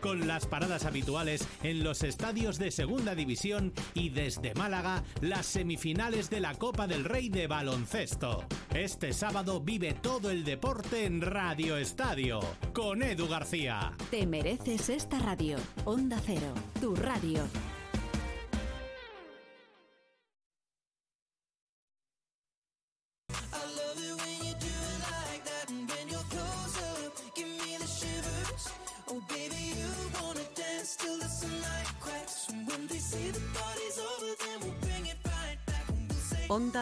Con 0.00 0.26
las 0.26 0.46
paradas 0.46 0.86
habituales 0.86 1.46
en 1.62 1.84
los 1.84 2.02
estadios 2.02 2.58
de 2.58 2.70
Segunda 2.70 3.14
División 3.14 3.72
y 3.94 4.08
desde 4.08 4.54
Málaga 4.54 5.04
las 5.20 5.46
semifinales 5.46 6.30
de 6.30 6.40
la 6.40 6.54
Copa 6.54 6.86
del 6.86 7.04
Rey 7.04 7.28
de 7.28 7.46
baloncesto. 7.46 8.44
Este 8.74 9.12
sábado 9.12 9.60
vive 9.60 9.92
todo 9.92 10.30
el 10.30 10.44
deporte 10.44 11.04
en 11.04 11.20
Radio 11.20 11.76
Estadio 11.76 12.40
con 12.72 13.02
Edu 13.02 13.28
García. 13.28 13.92
Te 14.10 14.26
mereces 14.26 14.88
esta 14.88 15.18
radio. 15.18 15.58
Onda 15.84 16.20
Cero, 16.24 16.54
tu 16.80 16.94
radio. 16.94 17.44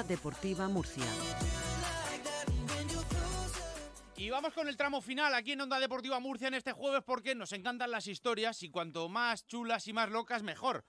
Deportiva 0.09 0.69
Murcia. 0.69 1.05
Y 4.17 4.31
vamos 4.31 4.55
con 4.55 4.67
el 4.67 4.77
tramo 4.77 5.03
final 5.03 5.35
aquí 5.35 5.53
en 5.53 5.61
Onda 5.61 5.79
Deportiva 5.79 6.19
Murcia 6.19 6.49
en 6.49 6.55
este 6.55 6.73
jueves 6.73 7.03
porque 7.05 7.35
nos 7.35 7.53
encantan 7.53 7.91
las 7.91 8.07
historias 8.07 8.63
y 8.63 8.71
cuanto 8.71 9.11
más 9.11 9.47
chulas 9.47 9.87
y 9.87 9.93
más 9.93 10.09
locas 10.09 10.43
mejor. 10.43 10.87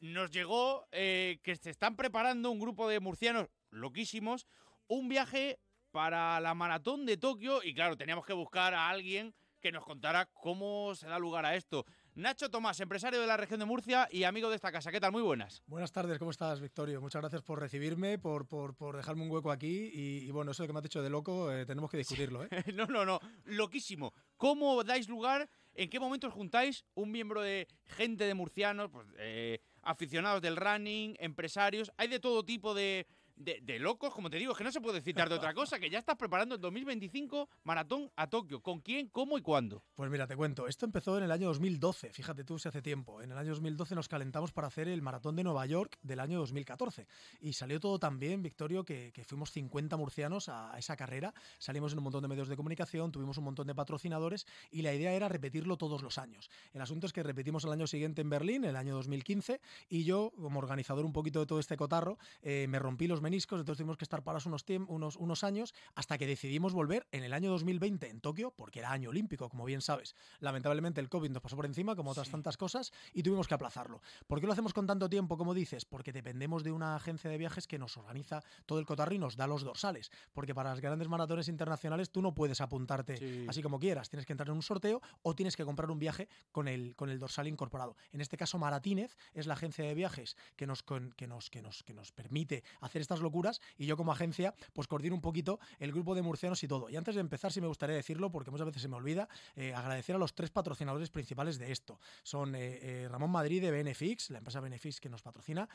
Nos 0.00 0.32
llegó 0.32 0.88
eh, 0.90 1.38
que 1.44 1.54
se 1.54 1.70
están 1.70 1.94
preparando 1.94 2.50
un 2.50 2.58
grupo 2.58 2.88
de 2.88 2.98
murcianos 2.98 3.48
loquísimos 3.70 4.46
un 4.88 5.08
viaje 5.08 5.60
para 5.92 6.40
la 6.40 6.54
maratón 6.54 7.06
de 7.06 7.16
Tokio 7.16 7.62
y 7.62 7.72
claro, 7.72 7.96
teníamos 7.96 8.26
que 8.26 8.32
buscar 8.32 8.74
a 8.74 8.88
alguien 8.88 9.32
que 9.60 9.70
nos 9.70 9.84
contara 9.84 10.26
cómo 10.26 10.94
se 10.94 11.06
da 11.06 11.18
lugar 11.18 11.46
a 11.46 11.54
esto. 11.54 11.86
Nacho 12.16 12.48
Tomás, 12.48 12.80
empresario 12.80 13.20
de 13.20 13.26
la 13.26 13.36
región 13.36 13.60
de 13.60 13.66
Murcia 13.66 14.08
y 14.10 14.24
amigo 14.24 14.48
de 14.48 14.56
esta 14.56 14.72
casa. 14.72 14.90
¿Qué 14.90 14.98
tal? 15.00 15.12
Muy 15.12 15.20
buenas. 15.20 15.62
Buenas 15.66 15.92
tardes, 15.92 16.18
¿cómo 16.18 16.30
estás, 16.30 16.60
Victorio? 16.60 16.98
Muchas 17.02 17.20
gracias 17.20 17.42
por 17.42 17.60
recibirme, 17.60 18.16
por, 18.16 18.46
por, 18.46 18.96
dejarme 18.96 19.24
un 19.24 19.30
hueco 19.30 19.50
aquí. 19.50 19.90
Y, 19.92 20.30
bueno, 20.30 20.52
eso 20.52 20.66
que 20.66 20.72
me 20.72 20.78
has 20.78 20.82
dicho 20.82 21.02
de 21.02 21.10
loco, 21.10 21.52
eh, 21.52 21.66
tenemos 21.66 21.90
que 21.90 21.98
discutirlo, 21.98 22.42
¿eh? 22.44 22.48
no, 22.74 22.86
no, 22.86 23.04
no, 23.04 23.20
loquísimo. 23.44 24.14
¿Cómo 24.38 24.82
dais 24.82 25.10
lugar? 25.10 25.46
¿En 25.74 25.90
qué 25.90 26.00
momento 26.00 26.28
os 26.28 26.32
juntáis 26.32 26.86
un 26.94 27.12
miembro 27.12 27.42
de 27.42 27.68
gente 27.84 28.24
de 28.24 28.32
murcianos, 28.32 28.90
pues, 28.90 29.06
eh, 29.18 29.60
aficionados 29.82 30.40
del 30.40 30.56
running, 30.56 31.16
empresarios? 31.18 31.92
Hay 31.98 32.08
de 32.08 32.18
todo 32.18 32.46
tipo 32.46 32.72
de, 32.72 33.06
de, 33.36 33.78
locos, 33.78 34.12
como 34.14 34.30
te 34.30 34.38
digo, 34.38 34.52
es 34.52 34.58
que 34.58 34.64
no 34.64 34.72
se 34.72 34.80
puede 34.80 35.00
citar 35.00 35.28
de 35.28 35.34
otra 35.34 35.54
cosa, 35.54 35.78
que 35.78 35.90
ya 35.90 35.98
estás 35.98 36.16
preparando 36.16 36.54
el 36.54 36.60
2025 36.60 37.48
maratón 37.64 38.10
a 38.16 38.28
Tokio. 38.28 38.60
¿Con 38.60 38.80
quién, 38.80 39.08
cómo 39.08 39.38
y 39.38 39.42
cuándo? 39.42 39.84
Pues 39.94 40.10
mira, 40.10 40.26
te 40.26 40.36
cuento, 40.36 40.66
esto 40.66 40.86
empezó 40.86 41.18
en 41.18 41.24
el 41.24 41.30
año 41.30 41.48
2012, 41.48 42.10
fíjate 42.12 42.44
tú 42.44 42.58
si 42.58 42.68
hace 42.68 42.82
tiempo. 42.82 43.22
En 43.22 43.30
el 43.30 43.38
año 43.38 43.50
2012 43.50 43.94
nos 43.94 44.08
calentamos 44.08 44.52
para 44.52 44.68
hacer 44.68 44.88
el 44.88 45.02
maratón 45.02 45.36
de 45.36 45.44
Nueva 45.44 45.66
York 45.66 45.98
del 46.02 46.20
año 46.20 46.38
2014. 46.38 47.06
Y 47.40 47.52
salió 47.52 47.78
todo 47.80 47.98
tan 47.98 48.18
bien, 48.18 48.42
Victorio, 48.42 48.84
que, 48.84 49.12
fuimos 49.26 49.50
50 49.50 49.96
murcianos 49.96 50.48
a, 50.48 50.76
esa 50.78 50.96
carrera. 50.96 51.34
Salimos 51.58 51.92
en 51.92 51.98
un 51.98 52.04
montón 52.04 52.22
de 52.22 52.28
medios 52.28 52.48
de 52.48 52.56
comunicación, 52.56 53.12
tuvimos 53.12 53.38
un 53.38 53.44
montón 53.44 53.66
de 53.66 53.74
patrocinadores 53.74 54.46
y 54.70 54.82
la 54.82 54.94
idea 54.94 55.12
era 55.12 55.28
repetirlo 55.28 55.76
todos 55.76 56.02
los 56.02 56.18
años. 56.18 56.50
El 56.72 56.80
asunto 56.80 57.06
es 57.06 57.12
que 57.12 57.22
repetimos 57.22 57.64
el 57.64 57.72
año 57.72 57.86
siguiente 57.86 58.22
en 58.22 58.30
Berlín, 58.30 58.64
el 58.64 58.76
año 58.76 58.94
2015, 58.94 59.60
y 59.88 60.04
yo, 60.04 60.32
como 60.40 60.58
organizador 60.58 61.04
un 61.04 61.12
poquito 61.12 61.40
de 61.40 61.46
todo 61.46 61.60
este 61.60 61.76
cotarro, 61.76 62.18
eh, 62.42 62.66
me 62.68 62.78
rompí 62.78 63.06
los 63.06 63.20
meniscos, 63.26 63.58
entonces 63.58 63.78
tuvimos 63.78 63.96
que 63.96 64.04
estar 64.04 64.22
parados 64.22 64.46
unos, 64.46 64.64
unos, 64.86 65.16
unos 65.16 65.42
años 65.42 65.74
hasta 65.96 66.16
que 66.16 66.28
decidimos 66.28 66.72
volver 66.72 67.08
en 67.10 67.24
el 67.24 67.32
año 67.32 67.50
2020 67.50 68.08
en 68.08 68.20
Tokio, 68.20 68.52
porque 68.52 68.78
era 68.78 68.92
año 68.92 69.10
olímpico, 69.10 69.48
como 69.48 69.64
bien 69.64 69.80
sabes. 69.80 70.14
Lamentablemente 70.38 71.00
el 71.00 71.08
COVID 71.08 71.30
nos 71.30 71.42
pasó 71.42 71.56
por 71.56 71.66
encima, 71.66 71.96
como 71.96 72.12
otras 72.12 72.30
tantas 72.30 72.56
cosas, 72.56 72.92
y 73.12 73.24
tuvimos 73.24 73.48
que 73.48 73.54
aplazarlo. 73.54 74.00
¿Por 74.28 74.40
qué 74.40 74.46
lo 74.46 74.52
hacemos 74.52 74.72
con 74.72 74.86
tanto 74.86 75.08
tiempo, 75.08 75.36
como 75.36 75.54
dices? 75.54 75.84
Porque 75.84 76.12
dependemos 76.12 76.62
de 76.62 76.70
una 76.70 76.94
agencia 76.94 77.28
de 77.28 77.36
viajes 77.36 77.66
que 77.66 77.78
nos 77.78 77.96
organiza 77.96 78.44
todo 78.64 78.78
el 78.78 78.86
cotarro 78.86 79.12
y 79.14 79.18
nos 79.18 79.36
da 79.36 79.48
los 79.48 79.64
dorsales. 79.64 80.12
Porque 80.32 80.54
para 80.54 80.70
las 80.70 80.80
grandes 80.80 81.08
maratones 81.08 81.48
internacionales 81.48 82.10
tú 82.10 82.22
no 82.22 82.32
puedes 82.32 82.60
apuntarte 82.60 83.46
así 83.48 83.60
como 83.60 83.80
quieras. 83.80 84.08
Tienes 84.08 84.24
que 84.26 84.32
entrar 84.32 84.48
en 84.48 84.54
un 84.54 84.62
sorteo 84.62 85.02
o 85.22 85.34
tienes 85.34 85.56
que 85.56 85.64
comprar 85.64 85.90
un 85.90 85.98
viaje 85.98 86.28
con 86.52 86.68
el, 86.68 86.94
con 86.94 87.10
el 87.10 87.18
dorsal 87.18 87.48
incorporado. 87.48 87.96
En 88.12 88.20
este 88.20 88.36
caso, 88.36 88.58
Maratínez 88.58 89.16
es 89.34 89.46
la 89.46 89.54
agencia 89.54 89.84
de 89.84 89.94
viajes 89.94 90.36
que 90.54 90.66
nos, 90.66 90.82
que 90.82 91.26
nos, 91.26 91.50
que 91.50 91.62
nos, 91.62 91.82
que 91.82 91.94
nos 91.94 92.12
permite 92.12 92.62
hacer 92.80 93.02
estas 93.02 93.15
locuras 93.20 93.60
y 93.78 93.86
yo 93.86 93.96
como 93.96 94.12
agencia 94.12 94.54
pues 94.72 94.88
coordino 94.88 95.14
un 95.14 95.20
poquito 95.20 95.58
el 95.78 95.92
grupo 95.92 96.14
de 96.14 96.22
murcianos 96.22 96.62
y 96.62 96.68
todo. 96.68 96.88
Y 96.90 96.96
antes 96.96 97.14
de 97.14 97.20
empezar, 97.20 97.52
sí 97.52 97.60
me 97.60 97.66
gustaría 97.66 97.96
decirlo, 97.96 98.30
porque 98.30 98.50
muchas 98.50 98.66
veces 98.66 98.82
se 98.82 98.88
me 98.88 98.96
olvida, 98.96 99.28
eh, 99.54 99.74
agradecer 99.74 100.14
a 100.14 100.18
los 100.18 100.34
tres 100.34 100.50
patrocinadores 100.50 101.10
principales 101.10 101.58
de 101.58 101.72
esto. 101.72 101.98
Son 102.22 102.54
eh, 102.54 102.78
eh, 102.82 103.08
Ramón 103.10 103.30
Madrid 103.30 103.62
de 103.62 103.70
Benefix, 103.70 104.30
la 104.30 104.38
empresa 104.38 104.60
Benefix 104.60 105.00
que 105.00 105.08
nos 105.08 105.22
patrocina, 105.22 105.68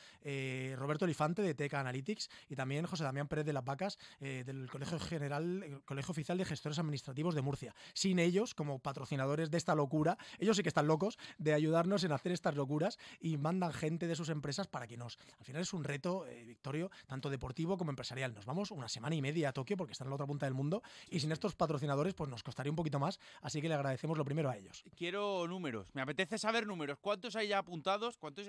Roberto 0.76 1.06
Elifante 1.06 1.42
de 1.42 1.54
Teca 1.54 1.80
Analytics 1.80 2.30
y 2.50 2.56
también 2.56 2.86
José 2.86 3.04
Damián 3.04 3.28
Pérez 3.28 3.46
de 3.46 3.54
las 3.54 3.64
Vacas 3.64 3.98
del 4.20 4.70
Colegio 4.70 5.00
General, 5.00 5.82
Colegio 5.86 6.12
Oficial 6.12 6.38
de 6.38 6.46
Gestores 6.46 6.80
Administrativos 6.80 7.36
de 7.36 7.42
Murcia. 7.42 7.76
Sin 7.94 8.20
ellos, 8.20 8.54
como 8.54 8.80
patrocinadores 8.80 9.50
de 9.50 9.58
esta 9.58 9.76
locura, 9.76 10.18
ellos 10.40 10.58
sí 10.58 10.64
que 10.64 10.70
están 10.70 10.88
locos 10.88 11.18
de 11.38 11.54
ayudarnos 11.54 12.04
en 12.04 12.12
hacer 12.12 12.32
estas 12.32 12.56
locuras 12.56 13.00
y 13.20 13.38
mandan 13.38 13.74
gente 13.74 14.08
de 14.08 14.16
sus 14.16 14.30
empresas 14.30 14.68
para 14.68 14.88
que 14.88 14.98
nos... 14.98 15.18
Al 15.40 15.46
final 15.46 15.62
es 15.62 15.74
un 15.74 15.84
reto, 15.84 16.26
Victorio, 16.46 16.92
tanto 17.08 17.30
deportivo 17.32 17.78
como 17.78 17.92
empresarial. 17.92 18.34
Nos 18.34 18.46
vamos 18.46 18.72
una 18.72 18.88
semana 18.88 19.16
y 19.16 19.22
media 19.22 19.50
a 19.50 19.54
Tokio 19.54 19.78
porque 19.78 19.94
están 19.94 20.08
en 20.08 20.10
la 20.10 20.16
otra 20.16 20.28
punta 20.28 20.46
del 20.46 20.54
mundo 20.54 20.84
y 21.10 21.20
sin 21.20 21.32
estos 21.32 21.56
patrocinadores 21.56 22.14
pues 22.14 22.30
nos 22.30 22.44
costaría 22.44 22.72
un 22.72 22.76
poquito 22.76 23.00
más, 23.00 23.20
así 23.42 23.62
que 23.62 23.68
le 23.68 23.74
agradecemos 23.74 24.18
lo 24.18 24.26
primero 24.26 24.50
a 24.50 24.58
ellos. 24.58 24.84
Quiero 24.96 25.48
números, 25.48 25.88
me 25.94 26.02
apetece 26.02 26.38
saber 26.38 26.68
números. 26.68 27.00
¿Cuántos 27.00 27.36
hay 27.36 27.48
ya 27.48 27.58
apuntados? 27.58 28.18
¿Cuántos, 28.18 28.48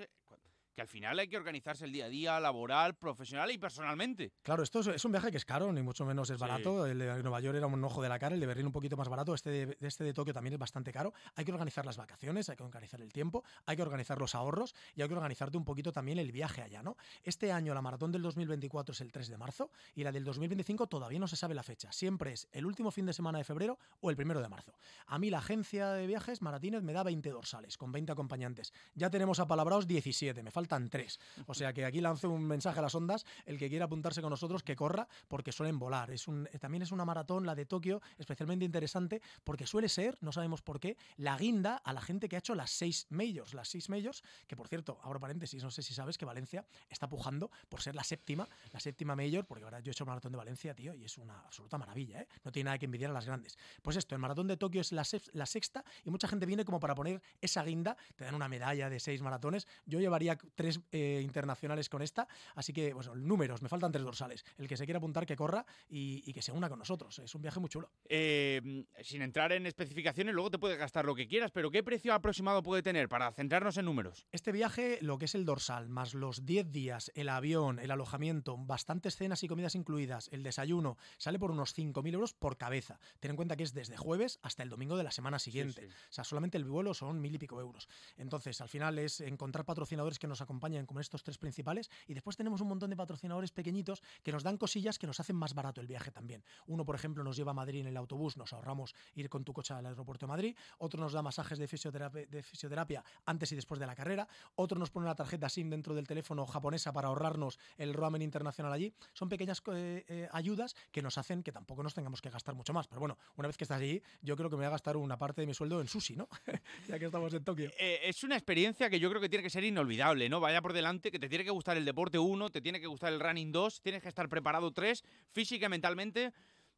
que 0.73 0.81
al 0.81 0.87
final 0.87 1.19
hay 1.19 1.27
que 1.27 1.37
organizarse 1.37 1.85
el 1.85 1.91
día 1.91 2.05
a 2.05 2.09
día, 2.09 2.39
laboral, 2.39 2.95
profesional 2.95 3.51
y 3.51 3.57
personalmente. 3.57 4.31
Claro, 4.41 4.63
esto 4.63 4.79
es, 4.79 5.05
un 5.05 5.11
viaje 5.11 5.31
que 5.31 5.37
es 5.37 5.45
caro, 5.45 5.71
ni 5.71 5.81
mucho 5.81 6.05
menos 6.05 6.29
es 6.29 6.39
barato. 6.39 6.85
El 6.85 6.99
de 6.99 7.21
Nueva 7.23 7.39
York 7.41 7.57
era 7.57 7.67
un 7.67 7.83
ojo 7.83 8.01
de 8.01 8.09
la 8.09 8.19
cara, 8.19 8.33
el 8.33 8.39
de 8.39 8.47
Berlín 8.47 8.67
un 8.67 8.71
poquito 8.71 8.97
más 8.97 9.07
barato, 9.07 9.33
este 9.33 9.49
de, 9.49 9.77
este 9.81 10.03
de 10.03 10.13
Tokio 10.13 10.33
también 10.33 10.53
es 10.53 10.59
bastante 10.59 10.91
caro. 10.91 11.13
Hay 11.35 11.45
que 11.45 11.51
organizar 11.51 11.85
las 11.85 11.97
vacaciones, 11.97 12.49
hay 12.49 12.55
que 12.55 12.63
organizar 12.63 13.01
el 13.01 13.11
tiempo, 13.11 13.43
hay 13.65 13.75
que 13.75 13.83
organizar 13.83 14.19
los 14.19 14.35
ahorros 14.35 14.73
y 14.95 15.01
hay 15.01 15.07
que 15.07 15.13
organizarte 15.13 15.57
un 15.57 15.65
poquito 15.65 15.91
también 15.91 16.17
el 16.17 16.31
viaje 16.31 16.61
allá, 16.61 16.81
¿no? 16.81 16.97
Este 17.23 17.51
año 17.51 17.73
la 17.73 17.81
maratón 17.81 18.11
del 18.11 18.21
2024 18.21 18.93
es 18.93 19.01
el 19.01 19.11
3 19.11 19.27
de 19.29 19.37
marzo 19.37 19.71
y 19.95 20.03
la 20.03 20.11
del 20.11 20.23
2025 20.23 20.87
todavía 20.87 21.19
no 21.19 21.27
se 21.27 21.35
sabe 21.35 21.53
la 21.53 21.63
fecha. 21.63 21.91
Siempre 21.91 22.33
es 22.33 22.47
el 22.51 22.65
último 22.65 22.91
fin 22.91 23.05
de 23.05 23.13
semana 23.13 23.37
de 23.37 23.43
febrero 23.43 23.77
o 24.01 24.09
el 24.09 24.15
primero 24.15 24.41
de 24.41 24.49
marzo. 24.49 24.73
A 25.07 25.19
mí 25.19 25.29
la 25.29 25.39
agencia 25.39 25.91
de 25.91 26.07
viajes 26.07 26.41
Maratínez 26.41 26.83
me 26.83 26.93
da 26.93 27.03
20 27.03 27.29
dorsales 27.29 27.77
con 27.77 27.91
20 27.91 28.11
acompañantes. 28.11 28.73
Ya 28.95 29.09
tenemos 29.09 29.39
apalabrados 29.39 29.87
17, 29.87 30.41
me 30.43 30.51
faltan 30.63 30.89
3. 30.89 31.19
O 31.47 31.53
sea 31.53 31.73
que 31.73 31.83
aquí 31.85 31.99
lanzo 31.99 32.29
un 32.29 32.45
mensaje 32.45 32.79
a 32.79 32.81
las 32.81 32.95
ondas, 32.95 33.25
el 33.45 33.57
que 33.57 33.69
quiera 33.69 33.85
apuntarse 33.85 34.21
con 34.21 34.29
nosotros, 34.29 34.63
que 34.63 34.75
corra, 34.75 35.07
porque 35.27 35.51
suelen 35.51 35.77
volar. 35.77 36.09
Es 36.11 36.25
también 36.59 36.83
es 36.83 36.91
una 36.91 37.03
maratón, 37.03 37.45
la 37.45 37.53
de 37.53 37.65
Tokio, 37.65 38.01
especialmente 38.17 38.63
interesante, 38.63 39.21
porque 39.43 39.67
suele 39.67 39.89
ser, 39.89 40.17
no 40.21 40.31
sabemos 40.31 40.61
por 40.61 40.79
qué, 40.79 40.95
la 41.17 41.37
guinda 41.37 41.75
a 41.75 41.91
la 41.91 42.01
gente 42.01 42.29
que 42.29 42.37
ha 42.37 42.39
hecho 42.39 42.55
las 42.55 42.71
seis 42.71 43.07
majors. 43.09 43.53
Las 43.53 43.67
seis 43.67 43.89
majors, 43.89 44.23
que 44.47 44.55
por 44.55 44.69
cierto, 44.69 44.99
abro 45.03 45.19
paréntesis, 45.19 45.61
no 45.63 45.71
sé 45.71 45.83
si 45.83 45.93
sabes 45.93 46.17
que 46.17 46.23
Valencia 46.25 46.65
está 46.89 47.09
pujando 47.09 47.51
por 47.67 47.81
ser 47.81 47.95
la 47.95 48.03
séptima, 48.03 48.47
la 48.71 48.79
séptima 48.79 49.15
major, 49.15 49.45
porque 49.45 49.65
ahora 49.65 49.81
yo 49.81 49.91
he 49.91 49.93
hecho 49.93 50.05
maratón 50.05 50.31
de 50.31 50.37
Valencia, 50.37 50.73
tío, 50.73 50.93
y 50.93 51.03
es 51.03 51.17
una 51.17 51.39
absoluta 51.41 51.77
maravilla, 51.77 52.21
¿eh? 52.21 52.27
No 52.45 52.51
tiene 52.51 52.65
nada 52.65 52.77
que 52.77 52.85
envidiar 52.85 53.11
a 53.11 53.13
las 53.13 53.25
grandes. 53.25 53.57
Pues 53.81 53.97
esto, 53.97 54.15
el 54.15 54.21
maratón 54.21 54.47
de 54.47 54.55
Tokio 54.55 54.79
es 54.79 54.93
la 54.93 55.03
sexta 55.03 55.83
y 56.05 56.09
mucha 56.09 56.27
gente 56.27 56.45
viene 56.45 56.63
como 56.63 56.79
para 56.79 56.95
poner 56.95 57.21
esa 57.41 57.63
guinda, 57.63 57.97
te 58.15 58.23
dan 58.23 58.35
una 58.35 58.47
medalla 58.47 58.89
de 58.89 58.99
seis 58.99 59.21
maratones. 59.21 59.67
Yo 59.85 59.99
llevaría 59.99 60.37
tres 60.55 60.79
eh, 60.91 61.21
internacionales 61.23 61.89
con 61.89 62.01
esta. 62.01 62.27
Así 62.55 62.73
que, 62.73 62.93
bueno, 62.93 63.15
números, 63.15 63.61
me 63.61 63.69
faltan 63.69 63.91
tres 63.91 64.03
dorsales. 64.03 64.45
El 64.57 64.67
que 64.67 64.77
se 64.77 64.85
quiera 64.85 64.97
apuntar, 64.97 65.25
que 65.25 65.35
corra 65.35 65.65
y, 65.89 66.33
que 66.33 66.41
se 66.41 66.51
una 66.51 66.69
con 66.69 66.79
nosotros. 66.79 67.19
Es 67.19 67.35
un 67.35 67.41
viaje 67.41 67.59
muy 67.59 67.69
chulo. 67.69 67.89
Eh, 68.05 68.85
sin 69.01 69.21
entrar 69.21 69.51
en 69.51 69.65
especificaciones, 69.65 70.33
luego 70.33 70.51
te 70.51 70.59
puedes 70.59 70.77
gastar 70.77 71.05
lo 71.05 71.15
que 71.15 71.27
quieras, 71.27 71.51
pero 71.51 71.71
¿qué 71.71 71.83
precio 71.83 72.13
aproximado 72.13 72.63
puede 72.63 72.81
tener 72.81 73.07
para 73.09 73.31
centrarnos 73.31 73.77
en 73.77 73.85
números? 73.85 74.25
Este 74.31 74.51
viaje, 74.51 74.97
lo 75.01 75.17
que 75.17 75.25
es 75.25 75.35
el 75.35 75.45
dorsal, 75.45 75.89
más 75.89 76.13
los 76.13 76.45
10 76.45 76.71
días, 76.71 77.11
el 77.15 77.29
avión, 77.29 77.79
el 77.79 77.91
alojamiento, 77.91 78.57
bastantes 78.57 79.15
cenas 79.15 79.43
y 79.43 79.47
comidas 79.47 79.75
incluidas, 79.75 80.29
el 80.31 80.43
desayuno, 80.43 80.97
sale 81.17 81.39
por 81.39 81.51
unos 81.51 81.77
5.000 81.77 82.13
euros 82.13 82.33
por 82.33 82.57
cabeza. 82.57 82.99
Ten 83.19 83.31
en 83.31 83.35
cuenta 83.35 83.55
que 83.55 83.63
es 83.63 83.73
desde 83.73 83.97
jueves 83.97 84.39
hasta 84.41 84.63
el 84.63 84.69
domingo 84.69 84.97
de 84.97 85.03
la 85.03 85.11
semana 85.11 85.39
siguiente. 85.39 85.87
O 85.87 86.13
sea, 86.13 86.23
solamente 86.23 86.57
el 86.57 86.65
vuelo 86.65 86.93
son 86.93 87.21
mil 87.21 87.35
y 87.35 87.37
pico 87.37 87.59
euros. 87.59 87.87
Entonces, 88.17 88.61
al 88.61 88.69
final 88.69 88.99
es 88.99 89.21
encontrar 89.21 89.65
patrocinadores 89.65 90.19
que 90.19 90.27
nos 90.27 90.41
acompañen 90.43 90.85
como 90.85 90.99
estos 90.99 91.23
tres 91.23 91.37
principales 91.37 91.89
y 92.07 92.13
después 92.13 92.37
tenemos 92.37 92.61
un 92.61 92.67
montón 92.67 92.89
de 92.89 92.95
patrocinadores 92.95 93.51
pequeñitos 93.51 94.01
que 94.23 94.31
nos 94.31 94.43
dan 94.43 94.57
cosillas 94.57 94.99
que 94.99 95.07
nos 95.07 95.19
hacen 95.19 95.35
más 95.35 95.53
barato 95.53 95.81
el 95.81 95.87
viaje 95.87 96.11
también. 96.11 96.43
Uno, 96.67 96.85
por 96.85 96.95
ejemplo, 96.95 97.23
nos 97.23 97.35
lleva 97.35 97.51
a 97.51 97.53
Madrid 97.53 97.81
en 97.81 97.87
el 97.87 97.97
autobús, 97.97 98.37
nos 98.37 98.53
ahorramos 98.53 98.95
ir 99.15 99.29
con 99.29 99.43
tu 99.43 99.53
coche 99.53 99.73
al 99.73 99.85
aeropuerto 99.85 100.25
de 100.25 100.29
Madrid. 100.29 100.55
Otro 100.77 101.01
nos 101.01 101.13
da 101.13 101.21
masajes 101.21 101.57
de 101.57 101.67
fisioterapia, 101.67 103.03
antes 103.25 103.51
y 103.51 103.55
después 103.55 103.79
de 103.79 103.87
la 103.87 103.95
carrera. 103.95 104.27
Otro 104.55 104.79
nos 104.79 104.91
pone 104.91 105.05
una 105.05 105.15
tarjeta 105.15 105.49
SIM 105.49 105.69
dentro 105.69 105.95
del 105.95 106.07
teléfono 106.07 106.45
japonesa 106.45 106.91
para 106.93 107.07
ahorrarnos 107.07 107.59
el 107.77 107.93
roaming 107.93 108.21
internacional 108.21 108.71
allí. 108.71 108.93
Son 109.13 109.29
pequeñas 109.29 109.61
eh, 109.73 110.05
eh, 110.07 110.29
ayudas 110.31 110.75
que 110.91 111.01
nos 111.01 111.17
hacen 111.17 111.43
que 111.43 111.51
tampoco 111.51 111.83
nos 111.83 111.93
tengamos 111.93 112.21
que 112.21 112.29
gastar 112.29 112.55
mucho 112.55 112.73
más. 112.73 112.87
Pero 112.87 112.99
bueno, 112.99 113.17
una 113.37 113.47
vez 113.47 113.57
que 113.57 113.63
estás 113.63 113.79
allí, 113.79 114.01
yo 114.21 114.35
creo 114.35 114.49
que 114.49 114.55
me 114.55 114.61
voy 114.61 114.67
a 114.67 114.71
gastar 114.71 114.97
una 114.97 115.17
parte 115.17 115.41
de 115.41 115.47
mi 115.47 115.53
sueldo 115.53 115.81
en 115.81 115.87
sushi, 115.87 116.15
¿no? 116.15 116.27
ya 116.87 116.99
que 116.99 117.05
estamos 117.05 117.33
en 117.33 117.43
Tokio. 117.43 117.71
Eh, 117.79 118.01
es 118.03 118.23
una 118.23 118.35
experiencia 118.35 118.89
que 118.89 118.99
yo 118.99 119.09
creo 119.09 119.21
que 119.21 119.29
tiene 119.29 119.43
que 119.43 119.49
ser 119.49 119.63
inolvidable, 119.63 120.29
¿no? 120.29 120.32
Vaya 120.39 120.61
por 120.61 120.73
delante, 120.73 121.11
que 121.11 121.19
te 121.19 121.29
tiene 121.29 121.43
que 121.43 121.51
gustar 121.51 121.77
el 121.77 121.85
deporte 121.85 122.17
1, 122.17 122.49
te 122.49 122.61
tiene 122.61 122.79
que 122.79 122.87
gustar 122.87 123.13
el 123.13 123.19
running 123.19 123.51
2, 123.51 123.81
tienes 123.81 124.01
que 124.01 124.09
estar 124.09 124.29
preparado 124.29 124.71
3, 124.71 125.03
física 125.31 125.65
y 125.65 125.69
mentalmente 125.69 126.33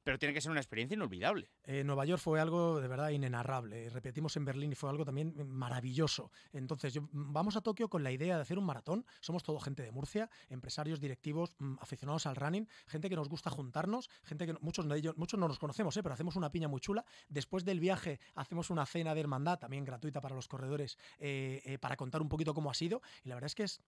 pero 0.06 0.20
tiene 0.20 0.36
que 0.36 0.40
ser 0.40 0.52
una 0.52 0.60
experiencia 0.60 0.94
inolvidable. 0.94 1.50
Eh, 1.64 1.84
Nueva 1.84 2.06
York 2.06 2.22
fue 2.22 2.40
algo 2.40 2.80
de 2.80 2.88
verdad 2.88 3.10
inenarrable. 3.10 3.90
Repetimos 3.90 4.38
en 4.38 4.46
Berlín 4.46 4.72
y 4.72 4.76
fue 4.76 4.88
algo 4.92 5.04
también 5.04 5.34
maravilloso. 5.50 6.32
Entonces, 6.54 6.94
yo, 6.94 7.10
vamos 7.12 7.56
a 7.56 7.62
Tokio 7.62 7.90
con 7.90 8.04
la 8.04 8.12
idea 8.12 8.36
de 8.36 8.44
hacer 8.44 8.60
un 8.60 8.66
maratón. 8.66 9.04
Somos 9.20 9.42
todo 9.42 9.60
gente 9.60 9.82
de 9.82 9.92
Murcia, 9.92 10.30
empresarios, 10.48 11.00
directivos, 11.00 11.56
mm, 11.58 11.78
aficionados 11.82 12.28
al 12.28 12.36
running, 12.36 12.68
gente 12.86 13.10
que 13.10 13.16
nos 13.16 13.30
gusta 13.30 13.50
juntarnos, 13.50 14.12
gente 14.24 14.46
que 14.46 14.54
muchos 14.62 14.88
de 14.88 14.96
ellos, 14.96 15.18
muchos 15.18 15.40
no 15.40 15.48
nos 15.48 15.58
conocemos, 15.58 15.98
¿eh? 15.98 16.04
pero 16.04 16.14
hacemos 16.14 16.36
una 16.36 16.52
piña 16.52 16.68
muy 16.68 16.82
chula. 16.82 17.04
Después 17.28 17.66
del 17.66 17.80
viaje 17.80 18.20
hacemos 18.36 18.70
una 18.70 18.86
cena 18.86 19.16
de 19.16 19.22
hermandad, 19.22 19.58
también 19.58 19.86
gratuita 19.86 20.22
para 20.22 20.36
los 20.36 20.48
corredores, 20.48 21.00
eh, 21.18 21.80
para 21.82 21.98
contar 21.98 22.22
un 22.22 22.30
poquito 22.30 22.54
cómo 22.54 22.70
ha 22.70 22.76
sido. 22.76 23.02
Y 23.24 23.30
la 23.30 23.36
verdad 23.36 23.48
es 23.48 23.56
que 23.56 23.64
es, 23.64 23.82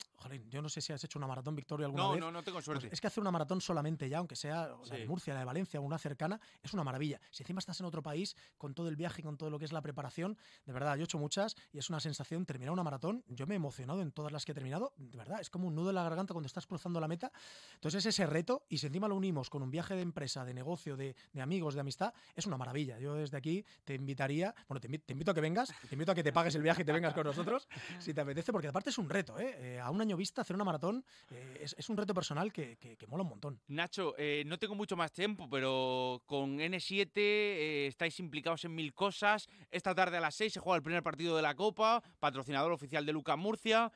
yo 0.49 0.63
no 0.63 0.69
sé 0.69 0.81
si 0.81 0.93
has 0.93 1.03
hecho 1.03 1.19
una 1.19 1.27
maratón, 1.27 1.55
Victoria, 1.55 1.85
alguna 1.85 2.09
vez. 2.09 2.19
No, 2.19 2.25
no, 2.25 2.31
no 2.31 2.43
tengo 2.43 2.59
suerte. 2.59 2.87
Pues 2.87 2.93
es 2.93 3.01
que 3.01 3.05
hacer 3.05 3.21
una 3.21 3.29
maratón 3.29 3.61
solamente 3.61 4.09
ya, 4.09 4.17
aunque 4.17 4.35
sea 4.35 4.75
la 4.83 4.95
de 4.97 5.05
Murcia, 5.05 5.35
la 5.35 5.41
de 5.41 5.45
Valencia, 5.45 5.79
una 5.79 5.99
cercana, 6.07 6.39
es 6.63 6.73
una 6.73 6.83
maravilla. 6.83 7.19
Si 7.31 7.43
encima 7.43 7.59
estás 7.59 7.79
en 7.79 7.85
otro 7.85 8.01
país, 8.01 8.35
con 8.57 8.73
todo 8.73 8.87
el 8.87 8.95
viaje 8.95 9.21
con 9.21 9.37
todo 9.37 9.49
lo 9.49 9.59
que 9.59 9.65
es 9.65 9.73
la 9.73 9.81
preparación, 9.81 10.37
de 10.65 10.73
verdad, 10.73 10.95
yo 10.95 11.01
he 11.01 11.03
hecho 11.03 11.17
muchas 11.17 11.55
y 11.73 11.79
es 11.79 11.89
una 11.89 11.99
sensación, 11.99 12.45
terminar 12.45 12.71
una 12.71 12.83
maratón, 12.83 13.23
yo 13.27 13.45
me 13.47 13.55
he 13.55 13.57
emocionado 13.57 14.01
en 14.01 14.11
todas 14.11 14.31
las 14.31 14.45
que 14.45 14.53
he 14.53 14.55
terminado, 14.55 14.93
de 14.97 15.17
verdad, 15.17 15.41
es 15.41 15.49
como 15.49 15.67
un 15.67 15.75
nudo 15.75 15.89
en 15.89 15.95
la 15.95 16.03
garganta 16.03 16.33
cuando 16.33 16.47
estás 16.47 16.65
cruzando 16.65 16.99
la 16.99 17.07
meta. 17.07 17.31
Entonces 17.75 18.05
ese 18.05 18.25
reto, 18.25 18.65
y 18.69 18.77
si 18.77 18.87
encima 18.87 19.07
lo 19.07 19.15
unimos 19.15 19.49
con 19.49 19.61
un 19.61 19.71
viaje 19.71 19.95
de 19.95 20.01
empresa, 20.01 20.45
de 20.45 20.53
negocio, 20.53 20.95
de, 20.95 21.15
amigos, 21.39 21.73
de 21.73 21.81
amistad, 21.81 22.13
es 22.35 22.45
una 22.45 22.57
maravilla. 22.57 22.99
Yo 22.99 23.15
desde 23.15 23.37
aquí 23.37 23.65
te 23.83 23.95
invitaría, 23.95 24.53
bueno, 24.67 24.79
te, 24.79 24.87
invito 25.11 25.31
a 25.31 25.33
que 25.33 25.41
vengas, 25.41 25.73
te 25.89 25.95
invito 25.95 26.11
a 26.11 26.15
que 26.15 26.23
te 26.23 26.31
pagues 26.31 26.55
el 26.55 26.61
viaje 26.61 26.83
y 26.83 26.85
te 26.85 26.93
vengas 26.93 27.13
con 27.13 27.25
nosotros, 27.25 27.67
si 27.99 28.13
te 28.13 28.21
apetece, 28.21 28.51
porque 28.51 28.67
aparte 28.67 28.89
es 28.89 28.97
un 28.97 29.09
reto, 29.09 29.37
¿eh? 29.39 29.55
eh 29.59 29.79
a 29.79 29.91
un 29.91 30.01
año 30.01 30.17
vista 30.17 30.41
hacer 30.41 30.55
una 30.55 30.65
maratón 30.65 31.03
eh, 31.31 31.65
es, 31.77 31.89
un 31.89 31.97
reto 31.97 32.13
personal 32.13 32.51
que, 32.51 32.97
mola 33.07 33.23
un 33.23 33.29
montón. 33.29 33.59
Nacho, 33.67 34.15
eh, 34.17 34.43
no 34.45 34.57
tengo 34.57 34.75
mucho 34.75 34.95
más 34.95 35.11
tiempo, 35.11 35.49
pero 35.49 35.96
con 36.25 36.59
N7 36.59 37.11
eh, 37.15 37.87
estáis 37.87 38.19
implicados 38.19 38.65
en 38.65 38.75
mil 38.75 38.93
cosas. 38.93 39.47
Esta 39.71 39.93
tarde 39.95 40.17
a 40.17 40.21
las 40.21 40.35
6 40.35 40.53
se 40.53 40.59
juega 40.59 40.77
el 40.77 40.83
primer 40.83 41.03
partido 41.03 41.35
de 41.35 41.41
la 41.41 41.55
Copa, 41.55 42.03
patrocinador 42.19 42.71
oficial 42.71 43.05
de 43.05 43.13
Luca 43.13 43.35
Murcia 43.35 43.91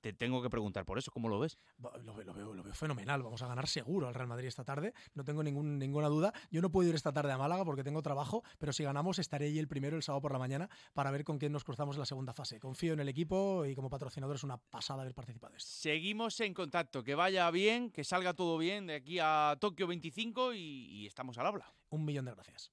te 0.00 0.12
tengo 0.12 0.42
que 0.42 0.50
preguntar 0.50 0.84
por 0.84 0.98
eso, 0.98 1.10
¿cómo 1.10 1.28
lo 1.28 1.38
ves? 1.38 1.58
Lo, 1.78 2.14
veo, 2.14 2.54
lo, 2.54 2.62
veo, 2.62 2.74
fenomenal, 2.74 3.22
vamos 3.22 3.42
a 3.42 3.46
ganar 3.46 3.66
seguro 3.68 4.08
al 4.08 4.14
Real 4.14 4.28
Madrid 4.28 4.48
esta 4.48 4.64
tarde, 4.64 4.94
no 5.14 5.24
tengo 5.24 5.42
ningún, 5.42 5.78
ninguna 5.78 6.08
duda. 6.08 6.32
Yo 6.50 6.60
no 6.60 6.70
puedo 6.70 6.88
ir 6.88 6.94
esta 6.94 7.12
tarde 7.12 7.32
a 7.32 7.38
Málaga 7.38 7.64
porque 7.64 7.84
tengo 7.84 8.02
trabajo, 8.02 8.42
pero 8.58 8.72
si 8.72 8.84
ganamos 8.84 9.18
estaré 9.18 9.46
ahí 9.46 9.58
el 9.58 9.68
primero 9.68 9.96
el 9.96 10.02
sábado 10.02 10.22
por 10.22 10.32
la 10.32 10.38
mañana 10.38 10.68
para 10.94 11.10
ver 11.10 11.24
con 11.24 11.38
quién 11.38 11.52
nos 11.52 11.64
cruzamos 11.64 11.96
en 11.96 12.00
la 12.00 12.06
segunda 12.06 12.32
fase. 12.32 12.60
Confío 12.60 12.92
en 12.92 13.00
el 13.00 13.08
equipo 13.08 13.64
y 13.64 13.74
como 13.74 13.90
patrocinador 13.90 14.36
es 14.36 14.44
una 14.44 14.58
pasada 14.58 15.02
haber 15.02 15.14
participado 15.14 15.54
esto. 15.56 15.70
Seguimos 15.70 16.38
en 16.40 16.54
contacto, 16.54 17.02
que 17.02 17.14
vaya 17.14 17.50
bien, 17.50 17.90
que 17.90 18.04
salga 18.04 18.34
todo 18.34 18.58
bien 18.58 18.86
de 18.86 18.94
aquí 18.94 19.18
a 19.20 19.56
Tokio 19.60 19.86
25 19.86 20.54
y, 20.54 20.58
y 20.58 21.06
estamos 21.06 21.38
al 21.38 21.46
habla. 21.46 21.72
Un 21.90 22.04
millón 22.04 22.24
de 22.24 22.32
gracias. 22.32 22.72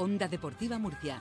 Onda 0.00 0.26
Deportiva 0.28 0.78
Murcia. 0.78 1.20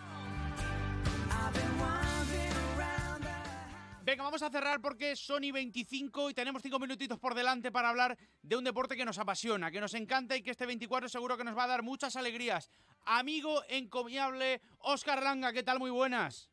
Venga, 4.05 4.23
vamos 4.23 4.41
a 4.41 4.49
cerrar 4.49 4.79
porque 4.79 5.17
son 5.17 5.43
y 5.43 5.51
25 5.51 6.29
y 6.29 6.33
tenemos 6.33 6.61
cinco 6.61 6.79
minutitos 6.79 7.19
por 7.19 7.35
delante 7.35 7.73
para 7.73 7.89
hablar 7.89 8.17
de 8.41 8.55
un 8.55 8.63
deporte 8.63 8.95
que 8.95 9.03
nos 9.03 9.19
apasiona, 9.19 9.69
que 9.69 9.81
nos 9.81 9.93
encanta 9.95 10.37
y 10.37 10.41
que 10.41 10.51
este 10.51 10.65
24 10.65 11.09
seguro 11.09 11.35
que 11.35 11.43
nos 11.43 11.57
va 11.57 11.65
a 11.65 11.67
dar 11.67 11.83
muchas 11.83 12.15
alegrías. 12.15 12.71
Amigo 13.05 13.63
encomiable, 13.67 14.61
Oscar 14.77 15.21
Langa, 15.23 15.51
¿qué 15.51 15.63
tal? 15.63 15.77
Muy 15.77 15.91
buenas. 15.91 16.49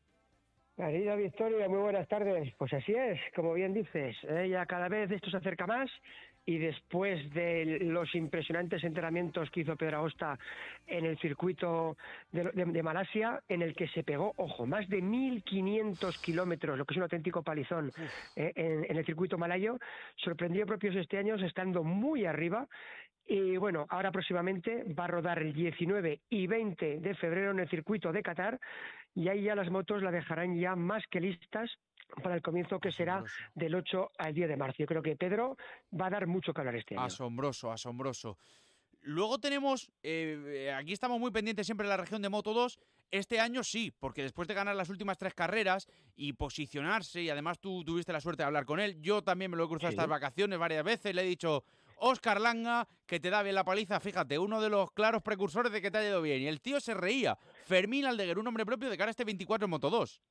Querida 0.75 1.15
Victoria, 1.15 1.69
muy 1.69 1.79
buenas 1.79 2.09
tardes. 2.09 2.53
Pues 2.57 2.73
así 2.73 2.93
es, 2.93 3.19
como 3.35 3.53
bien 3.53 3.73
dices, 3.73 4.17
ella 4.29 4.65
cada 4.65 4.89
vez 4.89 5.09
esto 5.09 5.31
se 5.31 5.37
acerca 5.37 5.65
más 5.65 5.89
y 6.47 6.57
después 6.59 7.29
de 7.33 7.79
los 7.81 8.15
impresionantes 8.15 8.81
entrenamientos 8.85 9.51
que 9.51 9.59
hizo 9.59 9.75
Pedro 9.75 9.97
Agosta 9.97 10.39
en 10.87 11.05
el 11.05 11.17
circuito 11.19 11.97
de, 12.31 12.81
Malasia, 12.81 13.43
en 13.49 13.61
el 13.61 13.75
que 13.75 13.89
se 13.89 14.03
pegó, 14.03 14.33
ojo, 14.37 14.65
más 14.65 14.87
de 14.87 15.03
1.500 15.03 16.21
kilómetros, 16.21 16.77
lo 16.77 16.85
que 16.85 16.93
es 16.93 16.97
un 16.97 17.03
auténtico 17.03 17.43
palizón 17.43 17.91
eh, 18.37 18.53
en, 18.55 18.97
el 18.97 19.05
circuito 19.05 19.37
malayo, 19.37 19.77
sorprendió 20.15 20.65
propios 20.65 20.95
este 20.95 21.17
año 21.17 21.35
estando 21.35 21.83
muy 21.83 22.25
arriba. 22.25 22.65
Y 23.27 23.57
bueno, 23.57 23.85
ahora 23.89 24.13
próximamente 24.13 24.85
va 24.97 25.03
a 25.03 25.07
rodar 25.07 25.39
el 25.39 25.51
19 25.51 26.21
y 26.29 26.47
20 26.47 26.99
de 27.01 27.15
febrero 27.15 27.51
en 27.51 27.59
el 27.59 27.69
circuito 27.69 28.13
de 28.13 28.23
Qatar 28.23 28.57
y 29.13 29.27
ahí 29.27 29.43
ya 29.43 29.55
las 29.55 29.69
motos 29.69 30.01
la 30.01 30.11
dejarán 30.11 30.57
ya 30.57 30.77
más 30.77 31.05
que 31.07 31.19
listas 31.19 31.69
para 32.23 32.35
el 32.35 32.41
comienzo 32.41 32.79
que 32.79 32.91
será 32.91 33.23
del 33.53 33.75
8 33.75 34.11
al 34.17 34.33
10 34.33 34.49
de 34.49 34.57
marzo. 34.57 34.77
Yo 34.79 34.85
creo 34.85 35.01
que 35.01 35.15
Pedro 35.15 35.57
va 35.99 36.07
a 36.07 36.09
dar 36.09 36.27
mucho 36.27 36.53
que 36.53 36.61
hablar 36.61 36.75
este 36.75 36.95
año. 36.95 37.05
Asombroso, 37.05 37.71
asombroso. 37.71 38.37
Luego 39.01 39.39
tenemos, 39.39 39.89
eh, 40.03 40.73
aquí 40.77 40.91
estamos 40.91 41.19
muy 41.19 41.31
pendientes 41.31 41.65
siempre 41.65 41.87
de 41.87 41.91
la 41.91 41.97
región 41.97 42.21
de 42.21 42.29
Moto 42.29 42.53
2. 42.53 42.77
Este 43.09 43.39
año 43.39 43.63
sí, 43.63 43.93
porque 43.97 44.21
después 44.21 44.49
de 44.49 44.53
ganar 44.53 44.75
las 44.75 44.89
últimas 44.89 45.17
tres 45.17 45.33
carreras 45.33 45.87
y 46.17 46.33
posicionarse, 46.33 47.21
y 47.21 47.29
además 47.29 47.59
tú 47.59 47.85
tuviste 47.85 48.11
la 48.11 48.19
suerte 48.19 48.43
de 48.43 48.47
hablar 48.47 48.65
con 48.65 48.81
él, 48.81 49.01
yo 49.01 49.23
también 49.23 49.49
me 49.49 49.55
lo 49.55 49.63
he 49.63 49.67
cruzado 49.69 49.91
estas 49.91 50.09
vacaciones 50.09 50.59
varias 50.59 50.83
veces, 50.83 51.15
le 51.15 51.21
he 51.21 51.25
dicho, 51.25 51.63
Oscar 51.99 52.41
Langa, 52.41 52.87
que 53.05 53.19
te 53.19 53.29
da 53.29 53.43
bien 53.43 53.55
la 53.55 53.63
paliza, 53.63 53.99
fíjate, 53.99 54.37
uno 54.37 54.61
de 54.61 54.69
los 54.69 54.91
claros 54.91 55.23
precursores 55.23 55.71
de 55.71 55.81
que 55.81 55.89
te 55.89 55.99
ha 55.99 56.07
ido 56.07 56.21
bien. 56.21 56.41
Y 56.41 56.47
el 56.47 56.61
tío 56.61 56.79
se 56.79 56.93
reía. 56.93 57.37
Fermín 57.65 58.05
Aldeguer, 58.05 58.37
un 58.37 58.47
hombre 58.47 58.65
propio 58.65 58.89
de 58.89 58.97
cara 58.97 59.09
a 59.09 59.11
este 59.11 59.23
24 59.23 59.65
en 59.65 59.69
Moto 59.69 59.89
2. 59.89 60.21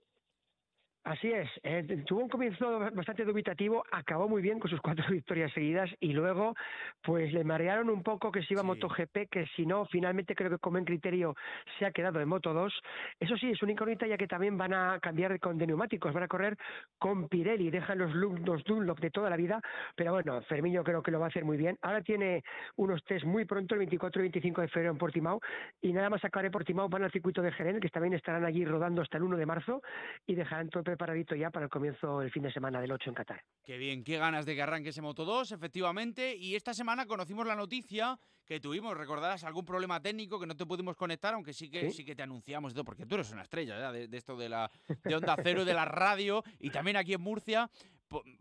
Así 1.07 1.31
es, 1.31 1.49
eh, 1.62 2.03
tuvo 2.05 2.23
un 2.23 2.29
comienzo 2.29 2.81
bastante 2.92 3.25
dubitativo, 3.25 3.85
acabó 3.92 4.29
muy 4.29 4.42
bien 4.42 4.59
con 4.59 4.69
sus 4.69 4.81
cuatro 4.81 5.05
victorias 5.09 5.53
seguidas 5.53 5.88
y 6.01 6.12
luego 6.12 6.57
pues 7.01 7.33
le 7.33 7.45
marearon 7.45 7.90
un 7.90 8.03
poco 8.03 8.33
que 8.33 8.42
se 8.42 8.55
iba 8.55 8.62
a 8.62 8.64
MotoGP, 8.64 9.31
que 9.31 9.47
si 9.55 9.66
no, 9.66 9.87
finalmente 9.87 10.35
creo 10.35 10.51
que 10.51 10.59
como 10.59 10.79
en 10.79 10.85
criterio 10.85 11.37
se 11.79 11.87
ha 11.87 11.92
quedado 11.92 12.21
en 12.21 12.29
Moto 12.29 12.53
2. 12.53 12.75
Eso 13.21 13.37
sí, 13.37 13.53
es 13.53 13.62
una 13.62 13.71
incógnita 13.71 14.09
ya 14.09 14.16
que 14.16 14.27
también 14.27 14.59
van 14.59 14.75
a 14.75 14.99
cambiar 14.99 15.38
con, 15.38 15.57
de 15.59 15.69
neumáticos, 15.69 16.12
van 16.12 16.25
a 16.25 16.29
correr 16.29 16.57
con 16.99 17.29
Pirelli, 17.29 17.71
dejan 17.71 17.99
los, 17.99 18.12
los 18.12 18.64
Dunlop 18.64 18.99
de 18.99 19.12
toda 19.12 19.31
la 19.31 19.37
vida, 19.37 19.61
pero 19.95 20.11
bueno, 20.11 20.42
Fermiño 20.42 20.83
creo 20.83 21.05
que 21.05 21.12
lo 21.12 21.21
va 21.21 21.27
a 21.27 21.29
hacer 21.29 21.45
muy 21.45 21.57
bien. 21.57 21.79
Ahora 21.83 22.03
tiene 22.03 22.42
unos 22.75 23.05
test 23.05 23.25
muy 23.25 23.45
pronto, 23.45 23.77
el 23.77 23.79
24 23.79 24.23
y 24.23 24.25
25 24.25 24.61
de 24.61 24.69
febrero 24.69 24.90
en 24.90 24.99
Portimao, 24.99 25.40
y 25.81 25.92
nada 25.92 26.11
más 26.11 26.25
acabar 26.25 26.47
en 26.47 26.51
Portimao 26.51 26.88
van 26.88 27.05
al 27.05 27.12
circuito 27.12 27.42
de 27.42 27.53
Jerez, 27.53 27.79
que 27.81 27.90
también 27.90 28.14
estarán 28.14 28.45
allí 28.45 28.64
rodando 28.64 29.03
hasta 29.03 29.19
el 29.19 29.23
1 29.23 29.37
de 29.37 29.47
marzo 29.47 29.83
y 30.27 30.35
dejarán 30.35 30.69
todo 30.69 30.95
preparadito 30.96 31.35
ya 31.35 31.50
para 31.50 31.64
el 31.64 31.70
comienzo 31.70 32.20
del 32.20 32.30
fin 32.30 32.42
de 32.42 32.50
semana 32.50 32.80
del 32.80 32.90
8 32.90 33.11
en 33.11 33.14
Qatar. 33.14 33.44
Qué 33.62 33.76
bien, 33.76 34.02
qué 34.02 34.16
ganas 34.16 34.46
de 34.46 34.54
que 34.54 34.62
arranque 34.62 34.88
ese 34.88 35.02
Moto 35.02 35.26
2, 35.26 35.52
efectivamente. 35.52 36.35
Y 36.35 36.56
esta 36.56 36.72
semana 36.72 37.04
conocimos 37.04 37.46
la 37.46 37.54
noticia 37.54 38.18
que 38.46 38.61
tuvimos, 38.61 38.96
recordarás, 38.96 39.44
algún 39.44 39.64
problema 39.66 40.00
técnico 40.00 40.40
que 40.40 40.46
no 40.46 40.56
te 40.56 40.64
pudimos 40.64 40.96
conectar, 40.96 41.35
aunque 41.35 41.52
sí 41.52 41.68
que 41.68 41.90
sí, 41.90 42.04
que 42.04 42.16
te 42.16 42.22
anunciamos, 42.22 42.72
porque 42.85 43.04
tú 43.04 43.16
eres 43.16 43.30
una 43.30 43.42
estrella 43.42 43.92
de, 43.92 44.09
esto 44.16 44.37
de 44.37 44.48
la 44.48 44.70
de 45.04 45.14
Onda 45.14 45.37
Cero, 45.42 45.64
de 45.64 45.74
la 45.74 45.85
radio 45.85 46.42
y 46.59 46.70
también 46.70 46.96
aquí 46.96 47.12
en 47.12 47.20
Murcia 47.20 47.68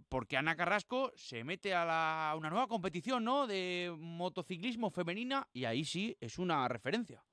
porque 0.09 0.37
Ana 0.37 0.55
Carrasco 0.55 1.11
se 1.15 1.43
mete 1.43 1.73
a, 1.73 1.85
la, 1.85 2.35
una 2.37 2.51
nueva 2.51 2.67
competición 2.67 3.23
¿no? 3.23 3.47
de 3.47 3.93
motociclismo 3.97 4.91
femenina 4.91 5.47
y 5.53 5.65
ahí 5.65 5.83
sí 5.83 6.15
es 6.21 6.37
una 6.37 6.67
referencia. 6.67 7.23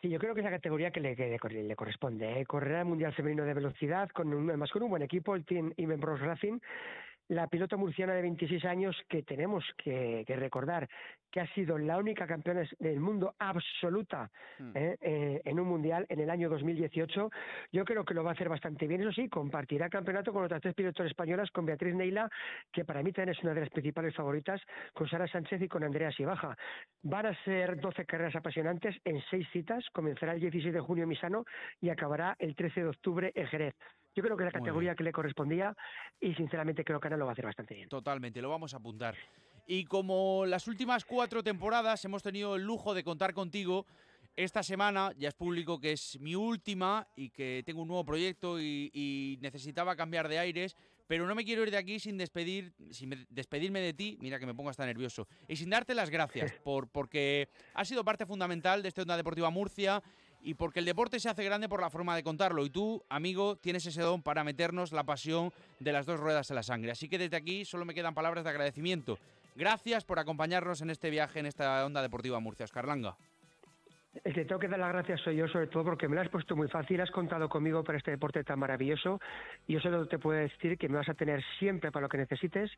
Sí, 0.00 0.08
yo 0.08 0.18
creo 0.18 0.34
que 0.34 0.40
es 0.40 0.44
la 0.44 0.50
categoría 0.50 0.90
que 0.90 1.00
le, 1.00 1.76
corresponde. 1.76 2.40
¿eh? 2.40 2.46
Correr 2.46 2.76
al 2.76 2.86
Mundial 2.86 3.12
Femenino 3.12 3.44
de 3.44 3.54
Velocidad, 3.54 4.08
con 4.10 4.32
un, 4.32 4.48
además 4.48 4.70
con 4.70 4.82
un 4.82 4.90
buen 4.90 5.02
equipo, 5.02 5.34
el 5.34 5.44
Team 5.44 5.72
Imen 5.76 6.00
Bros 6.00 6.20
Racing, 6.20 6.58
la 7.30 7.46
pilota 7.46 7.76
murciana 7.76 8.12
de 8.12 8.22
26 8.22 8.64
años 8.64 8.96
que 9.08 9.22
tenemos 9.22 9.64
que, 9.76 10.24
recordar 10.26 10.88
que 11.30 11.40
ha 11.40 11.46
sido 11.54 11.78
la 11.78 11.96
única 11.96 12.26
campeona 12.26 12.68
del 12.80 12.98
mundo 12.98 13.36
absoluta 13.38 14.28
hmm. 14.58 14.70
¿eh? 14.74 14.96
Eh, 15.00 15.40
en 15.44 15.60
un 15.60 15.68
mundial 15.68 16.06
en 16.08 16.18
el 16.18 16.28
año 16.28 16.48
2018. 16.50 17.30
Yo 17.70 17.84
creo 17.84 18.04
que 18.04 18.14
lo 18.14 18.24
va 18.24 18.30
a 18.30 18.32
hacer 18.32 18.48
bastante 18.48 18.88
bien. 18.88 19.02
Eso 19.02 19.12
sí, 19.12 19.28
compartirá 19.28 19.88
campeonato 19.88 20.32
con 20.32 20.42
otras 20.42 20.60
tres 20.60 20.74
pilotos 20.74 21.06
españolas, 21.06 21.52
con 21.52 21.64
Beatriz 21.64 21.94
Neila, 21.94 22.28
que 22.72 22.84
para 22.84 23.00
mí 23.00 23.12
también 23.12 23.36
es 23.36 23.42
una 23.44 23.54
de 23.54 23.60
las 23.60 23.70
principales 23.70 24.12
favoritas, 24.14 24.60
con 24.92 25.08
Sara 25.08 25.28
Sánchez 25.28 25.62
y 25.62 25.68
con 25.68 25.84
Andrea 25.84 26.10
Sibaja. 26.10 26.56
Van 27.04 27.26
a 27.26 27.44
ser 27.44 27.80
12 27.80 28.06
carreras 28.06 28.34
apasionantes 28.34 28.96
en 29.04 29.22
seis 29.30 29.46
citas. 29.52 29.84
Comenzará 29.92 30.32
el 30.32 30.40
16 30.40 30.74
de 30.74 30.80
junio 30.80 31.04
en 31.04 31.10
Misano 31.10 31.44
y 31.80 31.90
acabará 31.90 32.34
el 32.40 32.56
13 32.56 32.80
de 32.80 32.88
octubre 32.88 33.32
en 33.36 33.46
Jerez. 33.46 33.74
Yo 34.14 34.22
creo 34.22 34.36
que 34.36 34.44
es 34.44 34.52
la 34.52 34.58
categoría 34.58 34.94
que 34.94 35.04
le 35.04 35.12
correspondía 35.12 35.76
y 36.20 36.34
sinceramente 36.34 36.84
creo 36.84 37.00
que 37.00 37.08
Ana 37.08 37.16
lo 37.16 37.26
va 37.26 37.32
a 37.32 37.34
hacer 37.34 37.44
bastante 37.44 37.74
bien. 37.74 37.88
Totalmente, 37.88 38.42
lo 38.42 38.50
vamos 38.50 38.74
a 38.74 38.78
apuntar. 38.78 39.14
Y 39.66 39.84
como 39.84 40.46
las 40.46 40.66
últimas 40.66 41.04
cuatro 41.04 41.44
temporadas 41.44 42.04
hemos 42.04 42.22
tenido 42.22 42.56
el 42.56 42.62
lujo 42.62 42.92
de 42.92 43.04
contar 43.04 43.32
contigo, 43.32 43.86
esta 44.36 44.62
semana 44.62 45.12
ya 45.16 45.28
es 45.28 45.34
público 45.34 45.78
que 45.78 45.92
es 45.92 46.18
mi 46.20 46.34
última 46.34 47.06
y 47.14 47.30
que 47.30 47.62
tengo 47.64 47.82
un 47.82 47.88
nuevo 47.88 48.04
proyecto 48.04 48.60
y, 48.60 49.38
necesitaba 49.40 49.96
cambiar 49.96 50.28
de 50.28 50.38
aires, 50.38 50.76
pero 51.06 51.26
no 51.26 51.34
me 51.34 51.44
quiero 51.44 51.62
ir 51.62 51.70
de 51.70 51.76
aquí 51.76 51.98
sin 51.98 52.16
despedir, 52.16 52.72
sin 52.90 53.26
despedirme 53.28 53.80
de 53.80 53.92
ti, 53.92 54.18
mira 54.20 54.38
que 54.38 54.46
me 54.46 54.54
pongo 54.54 54.70
hasta 54.70 54.86
nervioso, 54.86 55.28
y 55.48 55.56
sin 55.56 55.70
darte 55.70 55.94
las 55.94 56.10
gracias 56.10 56.52
por 56.64 56.88
porque 56.88 57.48
has 57.74 57.88
sido 57.88 58.04
parte 58.04 58.26
fundamental 58.26 58.82
de 58.82 58.88
esta 58.88 59.02
Onda 59.02 59.16
Deportiva 59.16 59.50
Murcia 59.50 60.02
y 60.42 60.54
porque 60.54 60.80
el 60.80 60.84
deporte 60.84 61.20
se 61.20 61.28
hace 61.28 61.44
grande 61.44 61.68
por 61.68 61.80
la 61.80 61.90
forma 61.90 62.16
de 62.16 62.22
contarlo. 62.22 62.64
Y 62.64 62.70
tú, 62.70 63.02
amigo, 63.08 63.56
tienes 63.56 63.86
ese 63.86 64.02
don 64.02 64.22
para 64.22 64.44
meternos 64.44 64.92
la 64.92 65.04
pasión 65.04 65.52
de 65.78 65.92
las 65.92 66.06
dos 66.06 66.18
ruedas 66.20 66.50
en 66.50 66.56
la 66.56 66.62
sangre. 66.62 66.92
Así 66.92 67.08
que 67.08 67.18
desde 67.18 67.36
aquí 67.36 67.64
solo 67.64 67.84
me 67.84 67.94
quedan 67.94 68.14
palabras 68.14 68.44
de 68.44 68.50
agradecimiento. 68.50 69.18
Gracias 69.56 70.04
por 70.04 70.18
acompañarnos 70.18 70.80
en 70.80 70.90
este 70.90 71.10
viaje 71.10 71.40
en 71.40 71.46
esta 71.46 71.84
onda 71.84 72.02
deportiva 72.02 72.40
Murcia, 72.40 72.64
Oscar 72.64 72.86
Que 74.12 74.44
tengo 74.44 74.58
que 74.58 74.66
dar 74.66 74.80
las 74.80 74.92
gracias 74.92 75.20
soy 75.20 75.36
yo, 75.36 75.46
sobre 75.46 75.68
todo 75.68 75.84
porque 75.84 76.08
me 76.08 76.16
lo 76.16 76.22
has 76.22 76.28
puesto 76.28 76.56
muy 76.56 76.66
fácil, 76.66 77.00
has 77.00 77.10
contado 77.12 77.48
conmigo 77.48 77.84
para 77.84 77.96
este 77.96 78.10
deporte 78.10 78.42
tan 78.42 78.58
maravilloso 78.58 79.20
y 79.68 79.74
yo 79.74 79.80
solo 79.80 80.06
te 80.08 80.18
puedo 80.18 80.36
decir 80.36 80.76
que 80.78 80.88
me 80.88 80.96
vas 80.96 81.08
a 81.08 81.14
tener 81.14 81.44
siempre 81.60 81.92
para 81.92 82.02
lo 82.02 82.08
que 82.08 82.18
necesites 82.18 82.72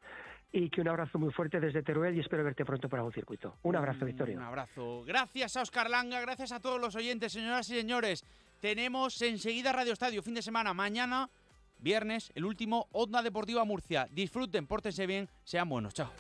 y 0.52 0.68
que 0.68 0.82
un 0.82 0.88
abrazo 0.88 1.18
muy 1.18 1.32
fuerte 1.32 1.58
desde 1.58 1.82
Teruel 1.82 2.14
y 2.16 2.20
espero 2.20 2.44
verte 2.44 2.66
pronto 2.66 2.86
por 2.86 2.98
algún 2.98 3.14
circuito. 3.14 3.56
Un 3.62 3.76
abrazo, 3.76 4.04
Victoria. 4.04 4.36
Un 4.36 4.44
abrazo. 4.44 5.04
Gracias 5.06 5.56
a 5.56 5.62
Oscar 5.62 5.88
Langa, 5.88 6.20
gracias 6.20 6.52
a 6.52 6.60
todos 6.60 6.78
los 6.78 6.94
oyentes, 6.96 7.32
señoras 7.32 7.68
y 7.70 7.80
señores. 7.80 8.26
Tenemos 8.60 9.20
enseguida 9.22 9.72
Radio 9.72 9.94
Estadio, 9.94 10.22
fin 10.22 10.34
de 10.34 10.42
semana, 10.42 10.74
mañana, 10.74 11.30
viernes, 11.78 12.30
el 12.34 12.44
último 12.44 12.88
Onda 12.92 13.22
Deportiva 13.22 13.64
Murcia. 13.64 14.06
Disfruten, 14.10 14.66
pórtense 14.66 15.06
bien, 15.06 15.30
sean 15.44 15.68
buenos. 15.68 15.94
Chao. 15.94 16.12